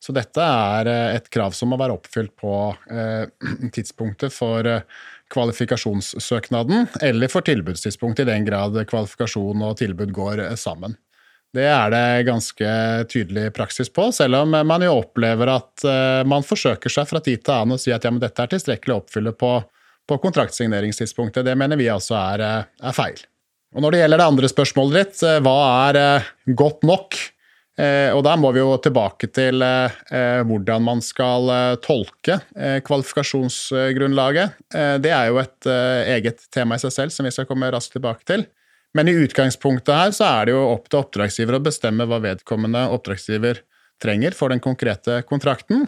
Så 0.00 0.14
dette 0.16 0.40
er 0.40 0.88
et 1.16 1.26
krav 1.32 1.52
som 1.56 1.72
må 1.72 1.78
være 1.80 1.96
oppfylt 1.96 2.32
på 2.40 2.54
tidspunktet 3.76 4.32
for 4.32 4.66
kvalifikasjonssøknaden, 5.30 6.88
eller 7.06 7.30
for 7.30 7.44
tilbudstidspunktet, 7.46 8.24
i 8.26 8.32
den 8.32 8.48
grad 8.48 8.78
kvalifikasjon 8.90 9.62
og 9.66 9.76
tilbud 9.78 10.12
går 10.16 10.42
sammen. 10.60 10.96
Det 11.50 11.66
er 11.66 11.90
det 11.90 12.26
ganske 12.28 12.68
tydelig 13.10 13.48
praksis 13.56 13.90
på, 13.90 14.12
selv 14.14 14.38
om 14.44 14.54
man 14.54 14.84
jo 14.86 15.00
opplever 15.00 15.50
at 15.50 15.82
uh, 15.82 16.22
man 16.28 16.46
forsøker 16.46 16.92
seg 16.92 17.08
fra 17.10 17.22
tid 17.24 17.42
til 17.42 17.56
annen 17.56 17.74
å 17.74 17.80
si 17.80 17.90
at 17.90 18.06
ja, 18.06 18.12
men 18.14 18.22
dette 18.22 18.44
er 18.44 18.52
tilstrekkelig 18.52 18.94
å 18.94 19.00
oppfylle 19.02 19.32
på, 19.34 19.56
på 20.06 20.20
kontraktsigneringsstidspunktet. 20.22 21.42
Det 21.48 21.56
mener 21.58 21.80
vi 21.80 21.90
altså 21.90 22.14
er, 22.20 22.44
eh, 22.46 22.70
er, 22.86 22.94
feil. 22.94 23.18
Og 23.74 23.82
Når 23.82 23.94
det 23.94 24.02
gjelder 24.02 24.22
det 24.22 24.28
andre 24.30 24.50
spørsmålet 24.52 24.96
ditt, 25.00 25.24
uh, 25.26 25.40
hva 25.42 25.58
er 25.90 26.32
godt 26.54 26.86
nok? 26.86 27.20
og 27.80 28.18
Da 28.26 28.34
må 28.36 28.50
vi 28.52 28.60
jo 28.60 28.74
tilbake 28.82 29.30
til 29.32 29.62
hvordan 29.64 30.82
man 30.84 30.98
skal 31.00 31.48
tolke 31.80 32.34
kvalifikasjonsgrunnlaget. 32.84 34.58
det 35.00 35.12
er 35.16 35.30
jo 35.30 35.38
et 35.40 35.68
eget 36.18 36.44
tema 36.52 36.76
i 36.76 36.82
seg 36.82 36.92
selv 36.92 37.14
som 37.14 37.24
vi 37.24 37.32
skal 37.32 37.48
komme 37.48 37.70
raskt 37.72 37.94
tilbake 37.96 38.26
til. 38.28 38.44
Men 38.96 39.08
i 39.08 39.14
utgangspunktet 39.22 39.94
her 39.94 40.14
så 40.14 40.26
er 40.26 40.48
det 40.48 40.54
jo 40.56 40.62
opp 40.72 40.88
til 40.90 41.00
oppdragsgiver 41.04 41.58
å 41.58 41.62
bestemme 41.62 42.06
hva 42.10 42.18
vedkommende 42.22 42.88
oppdragsgiver 42.90 43.62
trenger 44.02 44.34
for 44.36 44.50
den 44.50 44.62
konkrete 44.62 45.20
kontrakten. 45.28 45.86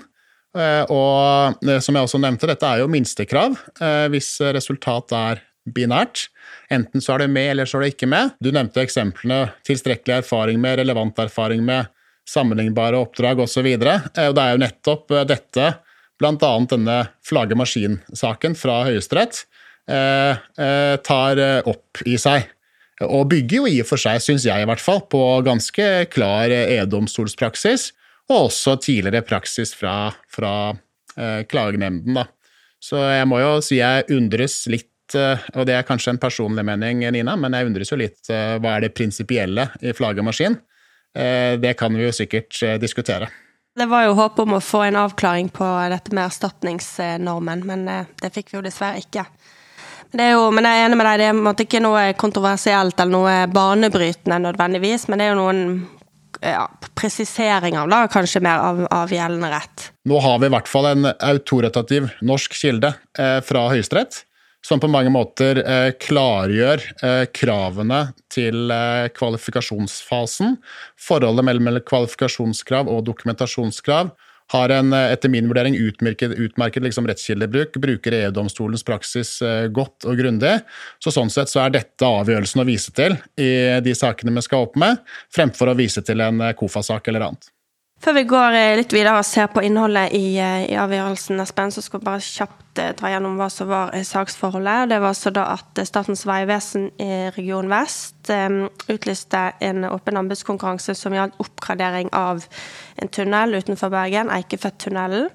Eh, 0.52 0.84
og 0.92 1.64
eh, 1.64 1.80
som 1.80 1.96
jeg 1.96 2.06
også 2.06 2.20
nevnte, 2.20 2.50
dette 2.50 2.68
er 2.68 2.82
jo 2.82 2.90
minstekrav 2.92 3.56
eh, 3.80 4.06
hvis 4.12 4.34
resultatet 4.54 5.16
er 5.16 5.42
binært. 5.72 6.26
Enten 6.72 7.02
så 7.02 7.14
er 7.14 7.24
det 7.24 7.32
med, 7.32 7.52
eller 7.54 7.70
så 7.70 7.78
er 7.78 7.86
det 7.86 7.94
ikke 7.94 8.10
med. 8.10 8.34
Du 8.42 8.50
nevnte 8.54 8.82
eksemplene 8.84 9.46
tilstrekkelig 9.66 10.20
erfaring 10.20 10.60
med, 10.62 10.78
relevant 10.82 11.18
erfaring 11.22 11.64
med, 11.66 11.90
sammenlignbare 12.28 13.00
oppdrag 13.02 13.40
osv. 13.42 13.66
Og, 13.66 13.82
så 13.82 14.26
og 14.28 14.36
det 14.36 14.42
er 14.42 14.52
jo 14.54 14.62
nettopp 14.62 15.14
dette, 15.26 15.70
bl.a. 16.22 16.50
denne 16.70 16.98
flagge 17.26 17.56
maskin-saken 17.58 18.54
fra 18.58 18.84
Høyesterett, 18.86 19.40
tar 21.02 21.40
opp 21.66 22.02
i 22.06 22.14
seg. 22.22 22.46
Og 23.06 23.28
bygger 23.32 23.62
jo 23.62 23.70
i 23.70 23.80
og 23.82 23.88
for 23.88 24.00
seg, 24.00 24.20
syns 24.22 24.46
jeg 24.48 24.62
i 24.62 24.68
hvert 24.68 24.82
fall, 24.82 25.02
på 25.10 25.22
ganske 25.46 25.88
klar 26.12 26.52
e-domstolspraksis, 26.52 27.90
og 28.30 28.48
også 28.48 28.76
tidligere 28.82 29.24
praksis 29.26 29.74
fra, 29.76 30.12
fra 30.30 30.54
eh, 31.16 31.42
klagenemnden. 31.50 32.20
Da. 32.20 32.28
Så 32.82 32.98
jeg 33.02 33.28
må 33.30 33.38
jo 33.42 33.54
si 33.64 33.78
jeg 33.80 34.06
undres 34.14 34.62
litt, 34.70 35.16
eh, 35.18 35.46
og 35.56 35.66
det 35.68 35.76
er 35.78 35.86
kanskje 35.86 36.14
en 36.14 36.22
personlig 36.22 36.64
mening, 36.66 37.04
Nina, 37.14 37.36
men 37.38 37.54
jeg 37.56 37.70
undres 37.70 37.92
jo 37.92 38.00
litt 38.00 38.30
eh, 38.32 38.58
hva 38.62 38.76
er 38.76 38.86
det 38.86 38.94
prinsipielle 38.96 39.68
i 39.82 39.94
flaggermaskin? 39.96 40.58
Eh, 41.14 41.58
det 41.60 41.74
kan 41.78 41.94
vi 41.94 42.06
jo 42.06 42.12
sikkert 42.14 42.56
eh, 42.64 42.78
diskutere. 42.80 43.28
Det 43.76 43.86
var 43.88 44.04
jo 44.04 44.16
håp 44.16 44.38
om 44.42 44.58
å 44.58 44.60
få 44.60 44.82
en 44.84 44.98
avklaring 45.00 45.48
på 45.52 45.64
dette 45.92 46.12
med 46.12 46.26
erstatningsnormen, 46.26 47.64
men 47.68 47.86
eh, 47.88 48.10
det 48.20 48.32
fikk 48.34 48.52
vi 48.52 48.58
jo 48.58 48.64
dessverre 48.64 49.00
ikke. 49.00 49.24
Det 50.12 50.24
er 50.26 50.34
jo, 50.34 50.50
men 50.52 50.66
jeg 50.68 50.78
er 50.78 50.86
enig 50.86 50.98
med 51.00 51.08
deg, 51.08 51.22
det 51.22 51.28
er 51.32 51.64
ikke 51.64 51.80
noe 51.80 52.04
kontroversielt 52.20 52.98
eller 53.00 53.12
noe 53.14 53.36
banebrytende 53.52 54.42
nødvendigvis, 54.44 55.06
men 55.08 55.20
det 55.20 55.26
er 55.26 55.32
jo 55.32 55.38
noen 55.40 55.62
ja, 56.42 56.66
presiseringer 56.98 57.88
da, 57.88 58.02
kanskje 58.12 58.42
mer 58.44 58.60
av, 58.60 58.82
av, 58.92 59.12
gjeldende 59.12 59.48
rett. 59.52 59.88
Nå 60.08 60.18
har 60.20 60.42
vi 60.42 60.50
i 60.50 60.52
hvert 60.52 60.68
fall 60.68 60.90
en 60.90 61.08
autoritativ 61.14 62.10
norsk 62.24 62.56
kilde 62.58 62.92
eh, 63.18 63.38
fra 63.46 63.64
Høyesterett, 63.72 64.22
som 64.66 64.82
på 64.82 64.90
mange 64.90 65.10
måter 65.14 65.62
eh, 65.62 65.90
klargjør 66.02 66.84
eh, 67.02 67.24
kravene 67.34 68.02
til 68.32 68.70
eh, 68.74 69.08
kvalifikasjonsfasen, 69.16 70.58
forholdet 71.00 71.46
mellom 71.48 71.80
kvalifikasjonskrav 71.88 72.90
og 72.90 73.06
dokumentasjonskrav, 73.08 74.12
har 74.52 74.74
en 74.74 74.92
etter 74.92 75.30
min 75.32 75.48
vurdering 75.48 75.76
utmerket, 75.78 76.34
utmerket 76.34 76.82
liksom 76.82 77.06
rettskildebruk, 77.08 77.76
bruker 77.82 78.16
EU-domstolens 78.18 78.84
praksis 78.84 79.36
eh, 79.42 79.68
godt 79.72 80.08
og 80.08 80.18
grundig. 80.18 80.58
Så 81.02 81.14
Sånn 81.14 81.32
sett 81.32 81.52
så 81.52 81.64
er 81.64 81.74
dette 81.74 82.08
avgjørelsen 82.08 82.62
å 82.62 82.68
vise 82.68 82.92
til 82.96 83.16
i 83.40 83.52
de 83.84 83.96
sakene 83.96 84.34
vi 84.34 84.44
skal 84.44 84.66
opp 84.66 84.78
med, 84.80 85.02
fremfor 85.34 85.72
å 85.72 85.78
vise 85.78 86.04
til 86.04 86.24
en 86.24 86.40
eh, 86.42 86.54
KOFA-sak 86.58 87.12
eller 87.12 87.28
annet. 87.28 87.52
Før 88.02 88.16
vi 88.16 88.22
går 88.26 88.56
eh, 88.58 88.72
litt 88.80 88.90
videre 88.90 89.20
og 89.20 89.26
ser 89.28 89.46
på 89.54 89.62
innholdet 89.62 90.10
i, 90.18 90.34
eh, 90.42 90.64
i 90.72 90.78
avgjørelsen, 90.80 91.38
Espen, 91.38 91.70
så 91.70 91.84
skal 91.84 92.00
vi 92.00 92.08
bare 92.08 92.24
kjapt 92.26 92.80
eh, 92.82 92.90
dra 92.98 93.12
gjennom 93.12 93.36
hva 93.38 93.46
som 93.46 93.70
var 93.70 93.94
saksforholdet. 94.08 94.88
Det 94.90 94.98
var 95.04 95.14
så 95.14 95.30
da 95.30 95.44
at 95.52 95.78
Statens 95.86 96.24
vegvesen 96.26 96.88
i 96.98 97.30
Region 97.36 97.70
Vest 97.70 98.32
utlyste 98.90 99.44
en 99.62 99.86
åpen 99.86 100.18
anbudskonkurranse 100.18 100.98
som 100.98 101.14
gjaldt 101.14 101.38
oppgradering 101.42 102.10
av 102.10 102.42
en 102.98 103.14
tunnel 103.14 103.54
utenfor 103.62 103.94
Bergen, 103.94 104.34
Eikefjordtunnelen. 104.34 105.30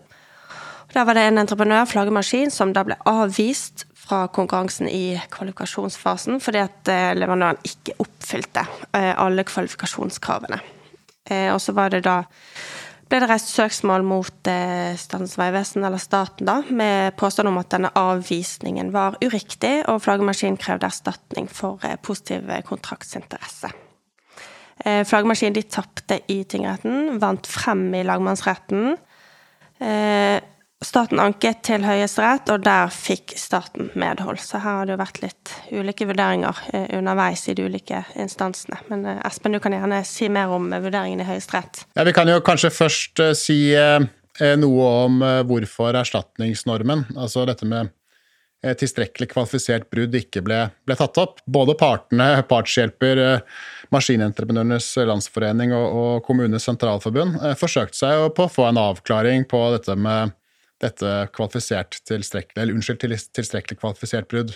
Der 0.92 1.08
var 1.08 1.16
det 1.16 1.24
en 1.24 1.40
entreprenør, 1.40 1.88
flaggemaskin, 1.88 2.52
som 2.52 2.76
da 2.76 2.84
ble 2.84 3.00
avvist 3.08 3.88
fra 3.96 4.26
konkurransen 4.28 4.92
i 4.92 5.20
kvalifikasjonsfasen 5.32 6.44
fordi 6.44 6.68
at 6.68 6.96
leverandøren 7.16 7.60
ikke 7.68 7.96
oppfylte 8.04 8.68
alle 8.92 9.48
kvalifikasjonskravene. 9.48 10.60
Eh, 11.30 11.50
og 11.54 11.62
så 11.64 11.76
var 11.76 11.94
det 11.94 12.06
da 12.08 12.24
ble 13.08 13.22
det 13.24 13.30
reist 13.30 13.54
søksmål 13.56 14.04
mot 14.04 14.50
eh, 14.52 14.96
Statens 15.00 15.38
vegvesen, 15.40 15.86
eller 15.88 16.02
staten, 16.02 16.48
da, 16.48 16.60
med 16.68 17.16
påstand 17.20 17.48
om 17.48 17.60
at 17.62 17.72
denne 17.72 17.92
avvisningen 17.96 18.92
var 18.96 19.16
uriktig, 19.24 19.80
og 19.88 20.02
Flaggemaskinen 20.04 20.60
krevde 20.60 20.90
erstatning 20.90 21.48
for 21.48 21.84
eh, 21.88 21.96
positiv 22.04 22.52
kontraktsinteresse. 22.68 23.72
Eh, 24.84 25.04
Flaggemaskinen 25.08 25.56
de 25.56 25.64
tapte 25.72 26.20
i 26.32 26.42
tingretten, 26.44 27.16
vant 27.24 27.48
frem 27.48 27.88
i 27.96 28.04
lagmannsretten. 28.08 28.98
Eh, 29.80 30.38
Staten 30.86 31.18
anket 31.18 31.64
til 31.66 31.82
Høyesterett, 31.82 32.52
og 32.54 32.62
der 32.62 32.92
fikk 32.94 33.34
staten 33.42 33.88
medhold. 33.98 34.38
Så 34.38 34.60
her 34.62 34.76
har 34.78 34.86
det 34.86 34.94
jo 34.94 35.00
vært 35.00 35.24
litt 35.24 35.54
ulike 35.74 36.06
vurderinger 36.06 36.60
eh, 36.70 36.92
underveis 37.00 37.48
i 37.50 37.56
de 37.58 37.66
ulike 37.66 38.04
instansene. 38.14 38.78
Men 38.92 39.08
eh, 39.10 39.24
Espen, 39.26 39.58
du 39.58 39.62
kan 39.64 39.74
gjerne 39.74 40.04
si 40.06 40.30
mer 40.30 40.54
om 40.54 40.70
eh, 40.70 40.84
vurderingen 40.86 41.26
i 41.26 41.28
Høyesterett. 41.32 41.82
Ja, 41.98 42.06
Vi 42.06 42.14
kan 42.14 42.30
jo 42.30 42.38
kanskje 42.46 42.70
først 42.70 43.24
si 43.42 43.58
noe 44.38 44.88
om 45.08 45.24
hvorfor 45.50 45.98
erstatningsnormen, 45.98 47.08
altså 47.18 47.48
dette 47.50 47.66
med 47.66 47.90
tilstrekkelig 48.78 49.32
kvalifisert 49.32 49.88
brudd 49.90 50.14
ikke 50.14 50.44
ble, 50.46 50.60
ble, 50.86 50.98
tatt 51.00 51.18
opp. 51.18 51.42
Både 51.50 51.74
partene, 51.80 52.44
partshjelper, 52.46 53.42
Maskinentreprenørenes 53.94 54.92
Landsforening 55.10 55.74
og, 55.74 55.88
og 55.90 56.26
Kommunenes 56.28 56.70
Sentralforbund 56.70 57.42
forsøkte 57.58 57.98
seg 57.98 58.28
på 58.38 58.46
å 58.46 58.54
få 58.60 58.70
en 58.70 58.86
avklaring 58.92 59.50
på 59.50 59.64
dette 59.74 59.98
med 59.98 60.38
dette 60.84 61.14
kvalifisert 61.36 62.00
tilstrekkelig, 62.08 62.62
eller 62.62 62.78
unnskyld, 62.78 63.06
tilstrekkelig 63.38 63.80
kvalifisert 63.80 64.28
brudd. 64.32 64.52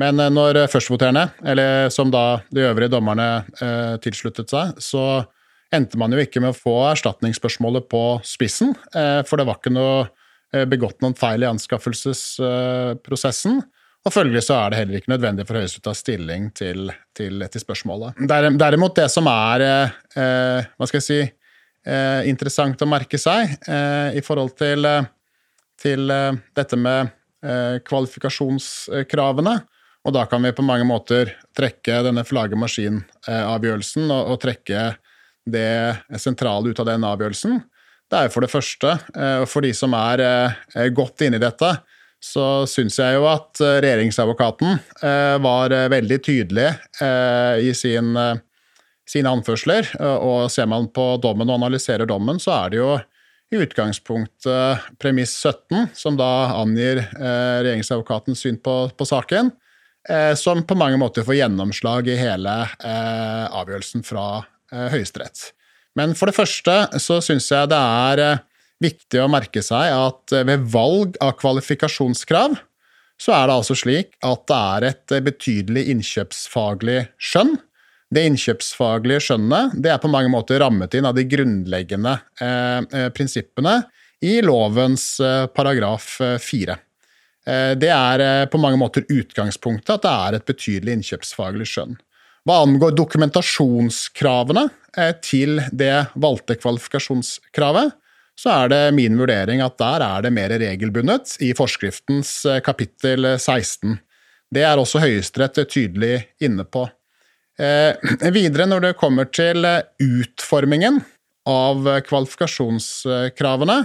Men 0.00 0.20
eh, 0.20 0.32
når 0.32 0.66
førstvoterende, 0.72 1.28
eller 1.44 1.90
som 1.94 2.10
da 2.12 2.40
de 2.54 2.60
øvrige 2.68 2.92
dommerne 2.92 3.28
eh, 3.62 3.96
tilsluttet 4.04 4.48
seg, 4.52 4.66
så 4.82 5.04
endte 5.74 5.98
man 5.98 6.12
jo 6.14 6.20
ikke 6.22 6.40
med 6.42 6.50
å 6.52 6.58
få 6.58 6.74
erstatningsspørsmålet 6.92 7.88
på 7.90 8.20
spissen, 8.26 8.74
eh, 8.94 9.22
for 9.26 9.36
det 9.38 9.46
var 9.48 9.56
ikke 9.60 9.74
noe 9.74 9.96
eh, 10.54 10.66
begått 10.68 11.02
noen 11.04 11.16
feil 11.18 11.42
i 11.42 11.50
anskaffelsesprosessen. 11.50 13.54
Og 14.06 14.10
følgelig 14.14 14.42
så 14.46 14.54
er 14.60 14.66
det 14.70 14.78
heller 14.78 14.96
ikke 15.00 15.14
nødvendig 15.16 15.44
for 15.48 15.58
Høyesterett 15.58 15.82
å 15.82 15.88
ta 15.88 15.94
stilling 15.98 16.42
til, 16.54 16.80
til, 17.16 17.34
til, 17.50 17.60
spørsmålet. 17.64 18.10
Derimot 18.30 18.98
det 19.00 19.08
som 19.10 19.24
er 19.32 19.58
eh, 19.66 20.62
hva 20.76 20.84
skal 20.86 21.00
jeg 21.00 21.08
si, 21.08 21.20
eh, 21.90 22.20
interessant 22.30 22.84
å 22.84 22.90
merke 22.90 23.18
seg 23.18 23.40
i 23.66 24.22
forhold 24.22 24.52
til 24.60 24.78
til 25.80 26.10
eh, 26.12 26.36
dette 26.56 26.78
med 26.80 27.12
eh, 27.44 27.78
kvalifikasjonskravene. 27.86 29.56
Og 30.06 30.14
da 30.14 30.22
kan 30.30 30.44
vi 30.44 30.54
på 30.54 30.64
mange 30.66 30.86
måter 30.86 31.32
trekke 31.56 32.02
denne 32.06 32.22
flaggemaskin-avgjørelsen 32.26 34.12
og, 34.14 34.36
trekke 34.42 34.92
det 35.46 36.20
sentrale 36.22 36.70
ut 36.70 36.82
av 36.82 36.88
den 36.92 37.06
avgjørelsen. 37.06 37.58
Det 38.06 38.18
er 38.18 38.28
jo 38.28 38.34
for 38.36 38.46
det 38.46 38.52
første, 38.52 38.94
eh, 39.18 39.40
og 39.42 39.50
for 39.50 39.66
de 39.66 39.72
som 39.74 39.94
er 39.98 40.22
godt 40.94 41.26
inne 41.26 41.40
i 41.40 41.42
dette, 41.42 41.72
så 42.22 42.64
syns 42.70 42.96
jeg 42.98 43.18
jo 43.18 43.26
at 43.28 43.60
regjeringsadvokaten 43.60 44.78
var 45.44 45.74
veldig 45.92 46.16
tydelig 46.24 46.70
i 47.60 47.74
sin, 47.76 48.16
sine 49.06 49.34
anførsler. 49.36 49.90
Og 50.24 50.48
ser 50.50 50.66
man 50.70 50.88
på 50.96 51.04
dommen 51.22 51.52
og 51.52 51.60
analyserer 51.60 52.08
dommen, 52.08 52.40
så 52.42 52.54
er 52.56 52.72
det 52.72 52.80
jo 52.80 52.88
i 53.52 53.56
utgangspunktet 53.62 54.78
premiss 54.98 55.36
17, 55.38 55.86
som 55.94 56.16
da 56.18 56.30
angir 56.58 56.98
eh, 56.98 57.62
regjeringsadvokatens 57.62 58.42
syn 58.42 58.58
på, 58.62 58.74
på 58.96 59.06
saken, 59.06 59.52
eh, 60.08 60.34
som 60.38 60.64
på 60.66 60.78
mange 60.78 60.98
måter 61.00 61.26
får 61.26 61.38
gjennomslag 61.38 62.10
i 62.10 62.18
hele 62.18 62.56
eh, 62.82 63.44
avgjørelsen 63.46 64.06
fra 64.06 64.26
eh, 64.72 64.88
Høyesterett. 64.94 65.52
Men 65.96 66.16
for 66.18 66.28
det 66.28 66.36
første 66.36 67.00
så 67.02 67.20
syns 67.24 67.48
jeg 67.52 67.70
det 67.70 67.78
er 67.80 68.24
eh, 68.24 68.42
viktig 68.82 69.22
å 69.22 69.30
merke 69.32 69.62
seg 69.64 69.94
at 69.94 70.34
ved 70.44 70.66
valg 70.72 71.14
av 71.24 71.38
kvalifikasjonskrav 71.38 72.58
så 73.16 73.32
er 73.32 73.46
det 73.48 73.54
altså 73.54 73.76
slik 73.78 74.18
at 74.26 74.42
det 74.50 74.56
er 74.56 74.86
et 74.90 75.14
betydelig 75.24 75.86
innkjøpsfaglig 75.94 76.98
skjønn 77.16 77.54
Det 78.06 78.22
innkjøpsfaglige 78.28 79.24
skjønnet 79.24 79.74
det 79.82 79.90
er 79.90 79.98
på 80.02 80.10
mange 80.10 80.30
måter 80.30 80.60
rammet 80.62 80.94
inn 80.94 81.08
av 81.08 81.16
de 81.16 81.24
grunnleggende 81.26 82.12
eh, 82.40 82.80
eh 82.86 83.08
prinsippene 83.14 83.80
i 84.24 84.40
lovens 84.42 85.20
eh, 85.20 85.46
paragraf 85.46 86.20
eh, 86.20 86.38
fire. 86.38 86.78
Eh, 87.46 87.72
det 87.78 87.90
er 87.92 88.46
på 88.50 88.60
mange 88.60 88.80
måter 88.80 89.06
utgangspunktet 89.08 89.96
at 89.98 90.06
det 90.06 90.14
er 90.14 90.38
et 90.38 90.48
betydelig 90.48 90.96
innkjøpsfaglig 90.98 91.68
skjønn. 91.70 91.96
Hva 92.46 92.60
angår 92.62 92.94
dokumentasjonskravene 92.94 94.68
til 95.18 95.58
det 95.74 96.06
valgte 96.14 96.54
kvalifikasjonskravet, 96.60 97.90
så 98.38 98.52
er 98.52 98.70
det 98.70 98.78
min 98.94 99.16
vurdering 99.18 99.64
at 99.64 99.74
der 99.82 100.04
er 100.06 100.22
det 100.22 100.30
mer 100.36 100.54
regelbundet 100.62 101.34
i 101.42 101.50
forskriftens 101.58 102.38
kapittel 102.62 103.32
16. 103.34 103.98
Det 104.54 104.62
er 104.62 104.78
også 104.78 105.02
Høyesterett 105.02 105.58
tydelig 105.66 106.20
inne 106.38 106.62
på. 106.70 106.86
Eh, 107.56 107.96
videre, 108.36 108.66
når 108.68 108.80
det 108.84 108.96
kommer 109.00 109.24
til 109.32 109.64
eh, 109.64 109.80
utformingen 110.02 111.00
av 111.48 111.86
kvalifikasjonskravene, 112.08 113.78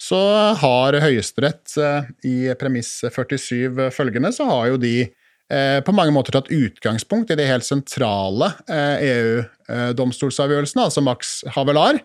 så 0.00 0.20
har 0.62 0.96
Høyesterett 1.02 1.74
eh, 1.76 2.08
i 2.24 2.54
premiss 2.60 3.04
47 3.04 3.90
følgende, 3.92 4.32
så 4.32 4.44
har 4.48 4.70
jo 4.72 4.80
de 4.80 5.10
på 5.50 5.90
mange 5.90 6.14
måter 6.14 6.30
tatt 6.30 6.46
utgangspunkt 6.54 7.32
i 7.34 7.36
de 7.40 7.42
helt 7.42 7.66
sentrale 7.66 8.52
EU-domstolsavgjørelsene, 8.70 10.84
altså 10.84 11.02
Max 11.02 11.42
Havelar, 11.56 11.98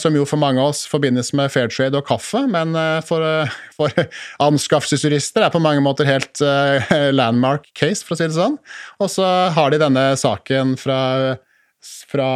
som 0.00 0.14
jo 0.16 0.24
for 0.24 0.40
mange 0.40 0.60
av 0.62 0.72
oss 0.72 0.86
forbindes 0.88 1.34
med 1.36 1.52
fair 1.52 1.68
trade 1.68 1.98
og 1.98 2.06
kaffe, 2.08 2.46
men 2.48 2.72
eh, 2.78 3.02
for, 3.04 3.24
eh, 3.24 3.58
for 3.76 3.92
anskaffelsesjurister 4.40 5.44
er 5.44 5.52
på 5.52 5.60
mange 5.62 5.84
måter 5.84 6.08
helt 6.08 6.40
landmark 7.20 7.68
case, 7.76 8.04
for 8.06 8.16
å 8.16 8.20
si 8.20 8.30
det 8.30 8.38
sånn. 8.38 8.56
Og 9.02 9.12
så 9.12 9.28
har 9.52 9.72
de 9.72 9.82
denne 9.82 10.06
saken 10.20 10.76
fra, 10.80 11.00
fra 12.08 12.30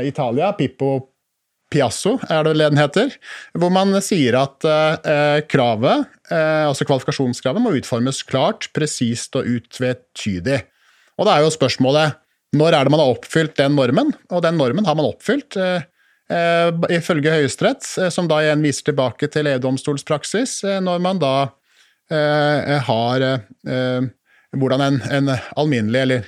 Italia, 0.00 0.54
Pippo 0.56 0.94
Piasso, 1.72 2.18
er 2.28 2.44
det 2.44 2.58
den 2.60 2.80
heter, 2.80 3.14
hvor 3.56 3.72
man 3.72 3.96
sier 4.04 4.36
at 4.42 4.64
eh, 4.68 5.44
kravet, 5.48 6.08
eh, 6.28 6.64
altså 6.68 6.88
kvalifikasjonskravet, 6.88 7.64
må 7.64 7.72
utformes 7.78 8.20
klart, 8.28 8.68
presist 8.76 9.36
og 9.40 9.48
utvetydig. 9.48 10.60
Og 11.20 11.28
da 11.28 11.36
er 11.36 11.46
jo 11.46 11.54
spørsmålet 11.54 12.18
når 12.56 12.76
er 12.76 12.84
det 12.84 12.92
man 12.92 13.00
har 13.00 13.14
oppfylt 13.14 13.54
den 13.56 13.72
normen? 13.78 14.10
Og 14.28 14.42
den 14.44 14.58
normen 14.60 14.84
har 14.84 14.96
man 14.98 15.08
oppfylt. 15.08 15.56
Eh, 15.56 15.80
Eh, 15.80 15.91
ifølge 16.92 17.34
Høyesterett, 17.34 17.86
eh, 17.98 18.10
som 18.12 18.28
da 18.30 18.40
igjen 18.42 18.64
viser 18.64 18.90
tilbake 18.90 19.28
til 19.32 19.48
EU-domstolspraksis, 19.50 20.62
eh, 20.68 20.80
når 20.84 21.02
man 21.04 21.22
da 21.22 21.36
har 22.12 23.22
hvordan 24.52 24.82
en, 24.84 24.96
en 25.16 25.30
alminnelig 25.56 26.00
eller 26.02 26.26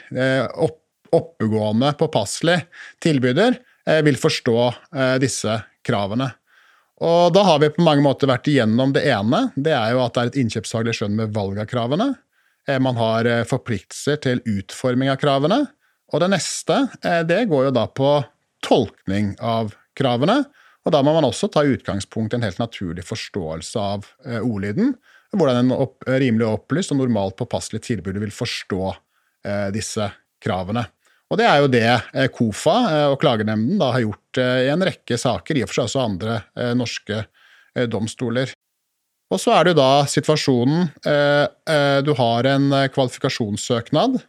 opp, 0.65 0.79
oppegående, 1.13 1.91
påpasselig 2.01 2.55
tilbyder 3.05 3.59
vil 4.07 4.17
forstå 4.17 4.63
disse 5.21 5.59
kravene. 5.85 6.31
Og 7.05 7.35
da 7.37 7.43
har 7.51 7.61
vi 7.61 7.69
på 7.75 7.85
mange 7.85 8.07
måter 8.07 8.31
vært 8.31 8.49
igjennom 8.49 8.95
det 8.97 9.05
ene. 9.13 9.43
Det 9.61 9.77
er 9.77 9.93
jo 9.93 10.01
at 10.07 10.17
det 10.17 10.23
er 10.23 10.33
et 10.33 10.41
innkjøpsfaglig 10.47 10.97
skjønn 10.97 11.21
med 11.21 11.37
valg 11.37 11.61
av 11.61 11.69
kravene. 11.69 12.09
Man 12.81 12.97
har 13.03 13.29
forpliktelser 13.51 14.25
til 14.25 14.41
utforming 14.41 15.13
av 15.13 15.21
kravene. 15.21 15.67
Og 16.15 16.25
det 16.25 16.33
neste, 16.33 16.87
det 17.29 17.45
går 17.53 17.69
jo 17.69 17.77
da 17.77 17.85
på 17.93 18.17
tolkning 18.65 19.35
av 19.45 19.75
kravene. 19.99 20.43
Og 20.85 20.93
da 20.93 21.01
må 21.05 21.15
man 21.17 21.27
også 21.27 21.49
ta 21.53 21.65
utgangspunkt 21.65 22.35
i 22.35 22.39
en 22.39 22.45
helt 22.45 22.61
naturlig 22.61 23.07
forståelse 23.09 23.81
av 23.81 24.09
eh, 24.27 24.41
ordlyden. 24.41 24.93
Hvordan 25.35 25.65
en 25.65 25.77
opp, 25.77 26.05
rimelig 26.07 26.47
opplyst 26.47 26.93
og 26.95 27.01
normalt 27.01 27.39
påpasselig 27.41 27.83
tilbud 27.87 28.21
vil 28.23 28.35
forstå 28.35 28.83
eh, 28.93 29.71
disse 29.75 30.11
kravene. 30.45 30.85
Og 31.33 31.41
det 31.41 31.47
er 31.49 31.63
jo 31.63 31.71
det 31.73 31.87
eh, 31.89 32.29
KOFA 32.33 32.75
eh, 32.91 33.07
og 33.13 33.21
klagenemnden 33.23 33.81
da 33.81 33.91
har 33.95 34.05
gjort 34.05 34.41
eh, 34.43 34.67
i 34.67 34.73
en 34.75 34.85
rekke 34.87 35.19
saker, 35.19 35.59
i 35.59 35.65
og 35.65 35.71
for 35.71 35.81
seg 35.81 35.89
også 35.89 36.05
andre 36.05 36.37
eh, 36.59 36.75
norske 36.79 37.25
domstoler. 37.91 38.53
Og 39.35 39.41
så 39.43 39.51
er 39.57 39.65
det 39.65 39.73
jo 39.73 39.79
da 39.81 40.05
situasjonen 40.07 40.93
Du 42.07 42.11
har 42.15 42.47
en 42.47 42.69
kvalifikasjonssøknad 42.95 44.21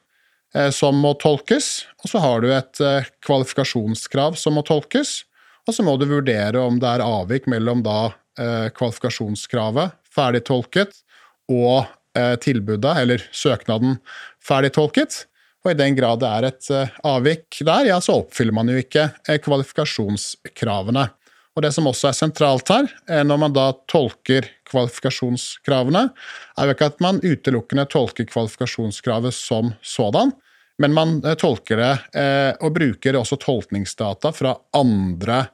som 0.74 0.98
må 0.98 1.12
tolkes, 1.22 1.68
og 2.02 2.10
så 2.10 2.24
har 2.24 2.42
du 2.42 2.48
et 2.56 2.82
kvalifikasjonskrav 3.22 4.40
som 4.42 4.58
må 4.58 4.64
tolkes. 4.66 5.20
Og 5.66 5.74
så 5.74 5.84
må 5.86 5.96
du 5.98 6.06
vurdere 6.10 6.62
om 6.62 6.78
det 6.82 6.90
er 6.90 7.06
avvik 7.06 7.48
mellom 7.50 7.82
da 7.86 8.00
eh, 8.40 8.68
kvalifikasjonskravet, 8.76 9.96
ferdig 10.16 10.44
tolket, 10.46 10.94
og 11.52 11.88
eh, 12.18 12.36
tilbudet, 12.42 12.94
eller 13.02 13.26
søknaden, 13.34 13.98
ferdig 14.46 14.76
tolket. 14.78 15.26
Og 15.66 15.74
i 15.74 15.78
den 15.80 15.98
grad 15.98 16.22
det 16.22 16.30
er 16.30 16.48
et 16.52 16.72
eh, 16.74 16.96
avvik 17.10 17.62
der, 17.66 17.90
ja, 17.90 18.00
så 18.02 18.20
oppfyller 18.22 18.54
man 18.56 18.70
jo 18.70 18.78
ikke 18.78 19.10
eh, 19.26 19.40
kvalifikasjonskravene. 19.42 21.08
Og 21.56 21.64
det 21.64 21.72
som 21.72 21.88
også 21.88 22.10
er 22.12 22.18
sentralt 22.18 22.70
her, 22.70 22.90
eh, 23.10 23.24
når 23.26 23.42
man 23.42 23.56
da 23.56 23.70
tolker 23.90 24.46
kvalifikasjonskravene, 24.70 26.10
er 26.60 26.70
jo 26.70 26.76
ikke 26.76 26.92
at 26.92 27.02
man 27.02 27.22
utelukkende 27.24 27.88
tolker 27.90 28.30
kvalifikasjonskravet 28.30 29.34
som 29.34 29.74
sådan, 29.82 30.36
men 30.84 30.94
man 30.94 31.18
eh, 31.24 31.38
tolker 31.42 31.82
det 31.82 31.94
og 32.62 32.76
bruker 32.76 33.18
også 33.18 33.40
tolkningsdata 33.42 34.30
fra 34.36 34.54
andre 34.78 35.46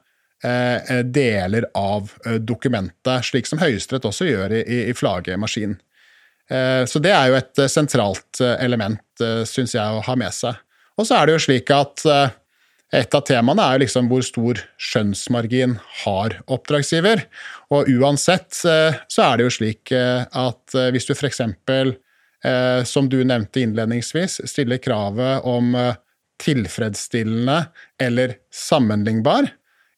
deler 0.42 1.68
av 1.78 2.10
eh, 2.26 2.38
dokumentet, 2.42 3.24
slik 3.28 3.46
som 3.46 3.60
Høyesterett 3.62 4.08
også 4.08 4.26
gjør 4.26 4.56
i, 4.58 4.62
i 4.90 4.94
flagemaskinen. 4.96 5.78
Eh, 6.50 6.82
så 6.90 7.02
det 7.02 7.12
er 7.14 7.30
jo 7.30 7.38
et 7.38 7.62
sentralt 7.70 8.42
element, 8.58 9.02
syns 9.46 9.76
jeg, 9.76 9.86
å 9.86 10.02
ha 10.02 10.16
med 10.18 10.34
seg. 10.34 10.58
Og 10.98 11.06
så 11.06 11.20
er 11.20 11.28
det 11.28 11.36
jo 11.36 11.44
slik 11.46 11.70
at 11.72 12.02
et 12.92 13.14
av 13.16 13.22
temaene 13.24 13.64
er 13.64 13.80
liksom 13.80 14.10
hvor 14.10 14.24
stor 14.26 14.58
skjønnsmargin 14.82 15.78
har 16.02 16.34
oppdragsgiver. 16.52 17.22
Og 17.72 17.88
uansett 17.94 18.50
så 18.58 19.22
er 19.24 19.38
det 19.38 19.46
jo 19.46 19.54
slik 19.56 19.92
at 19.94 20.76
hvis 20.92 21.08
du 21.08 21.14
f.eks., 21.14 21.40
som 22.90 23.08
du 23.08 23.22
nevnte 23.24 23.62
innledningsvis, 23.62 24.42
stiller 24.50 24.82
kravet 24.84 25.48
om 25.48 25.72
tilfredsstillende 26.42 27.58
eller 28.02 28.36
sammenlignbar, 28.52 29.48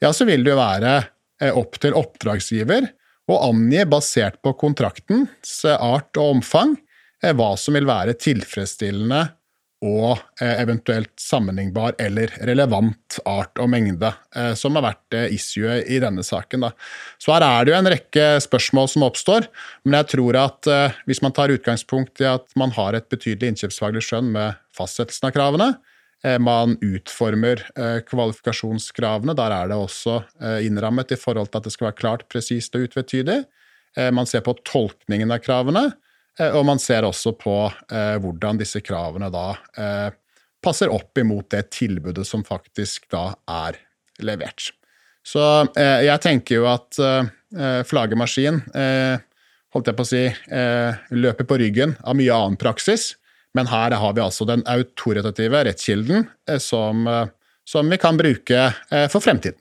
ja, 0.04 0.12
så 0.12 0.26
vil 0.28 0.44
det 0.44 0.52
jo 0.52 0.60
være 0.60 0.96
eh, 1.40 1.54
opp 1.56 1.78
til 1.80 1.96
oppdragsgiver 1.96 2.90
å 3.30 3.38
angi, 3.46 3.84
basert 3.88 4.40
på 4.44 4.52
kontraktens 4.60 5.62
eh, 5.64 5.78
art 5.80 6.12
og 6.20 6.38
omfang, 6.38 6.76
eh, 7.22 7.32
hva 7.32 7.54
som 7.60 7.78
vil 7.78 7.88
være 7.88 8.18
tilfredsstillende 8.20 9.24
og 9.84 10.16
eventuelt 10.40 11.12
sammenlignbar 11.20 11.98
eller 12.00 12.30
relevant 12.48 13.18
art 13.28 13.60
og 13.60 13.66
mengde, 13.68 14.08
som 14.56 14.78
har 14.78 14.84
vært 14.86 15.16
issuet 15.34 15.90
i 15.92 15.98
denne 16.00 16.22
saken. 16.24 16.64
Så 17.20 17.34
her 17.34 17.44
er 17.44 17.66
det 17.66 17.74
jo 17.74 17.76
en 17.76 17.90
rekke 17.92 18.24
spørsmål 18.40 18.88
som 18.88 19.04
oppstår, 19.04 19.44
men 19.84 19.98
jeg 19.98 20.08
tror 20.14 20.38
at 20.40 20.70
hvis 21.04 21.20
man 21.20 21.36
tar 21.36 21.52
utgangspunkt 21.52 22.22
i 22.24 22.30
at 22.30 22.48
man 22.56 22.72
har 22.78 22.96
et 22.96 23.10
betydelig 23.12 23.52
innkjøpsfaglig 23.52 24.06
skjønn 24.06 24.32
med 24.38 24.56
fastsettelsen 24.72 25.28
av 25.28 25.36
kravene, 25.36 25.68
man 26.40 26.78
utformer 26.80 27.60
eh, 27.76 27.98
kvalifikasjonskravene. 28.08 29.34
Der 29.36 29.52
er 29.52 29.68
det 29.70 29.76
også 29.76 30.22
eh, 30.40 30.64
innrammet 30.66 31.12
i 31.12 31.18
forhold 31.20 31.50
til 31.50 31.60
at 31.60 31.66
det 31.68 31.74
skal 31.74 31.90
være 31.90 31.98
klart, 32.00 32.26
presist 32.32 32.76
og 32.78 32.88
utvetydig. 32.88 33.42
Man 34.10 34.26
ser 34.26 34.42
på 34.42 34.56
tolkningen 34.66 35.30
av 35.30 35.38
kravene, 35.38 35.84
og 36.42 36.64
man 36.66 36.80
ser 36.82 37.06
også 37.06 37.30
på 37.38 37.52
hvordan 37.94 38.58
disse 38.58 38.80
kravene 38.82 39.28
da 39.30 39.52
passer 40.66 40.90
opp 40.90 41.14
imot 41.22 41.46
det 41.54 41.68
tilbudet 41.76 42.24
som 42.26 42.42
faktisk 42.42 43.06
da 43.14 43.28
er 43.46 43.78
levert. 44.18 44.72
Så 45.22 45.44
jeg 45.78 46.18
tenker 46.26 46.58
jo 46.58 46.66
at 46.72 46.98
flaggermaskin, 47.86 48.64
holdt 48.74 49.92
jeg 49.92 50.00
på 50.00 50.08
å 50.08 50.10
si, 50.10 50.24
løper 51.14 51.46
på 51.46 51.60
ryggen 51.62 51.94
av 52.02 52.18
mye 52.18 52.34
annen 52.34 52.58
praksis. 52.58 53.12
Men 53.54 53.66
her 53.70 53.90
har 53.90 54.12
vi 54.12 54.22
altså 54.22 54.46
den 54.48 54.64
autoritative 54.66 55.64
rettskilden 55.68 56.26
eh, 56.50 56.58
som, 56.58 57.06
eh, 57.06 57.28
som 57.64 57.90
vi 57.90 57.98
kan 58.02 58.18
bruke 58.18 58.64
eh, 58.90 59.06
for 59.08 59.22
fremtiden. 59.22 59.60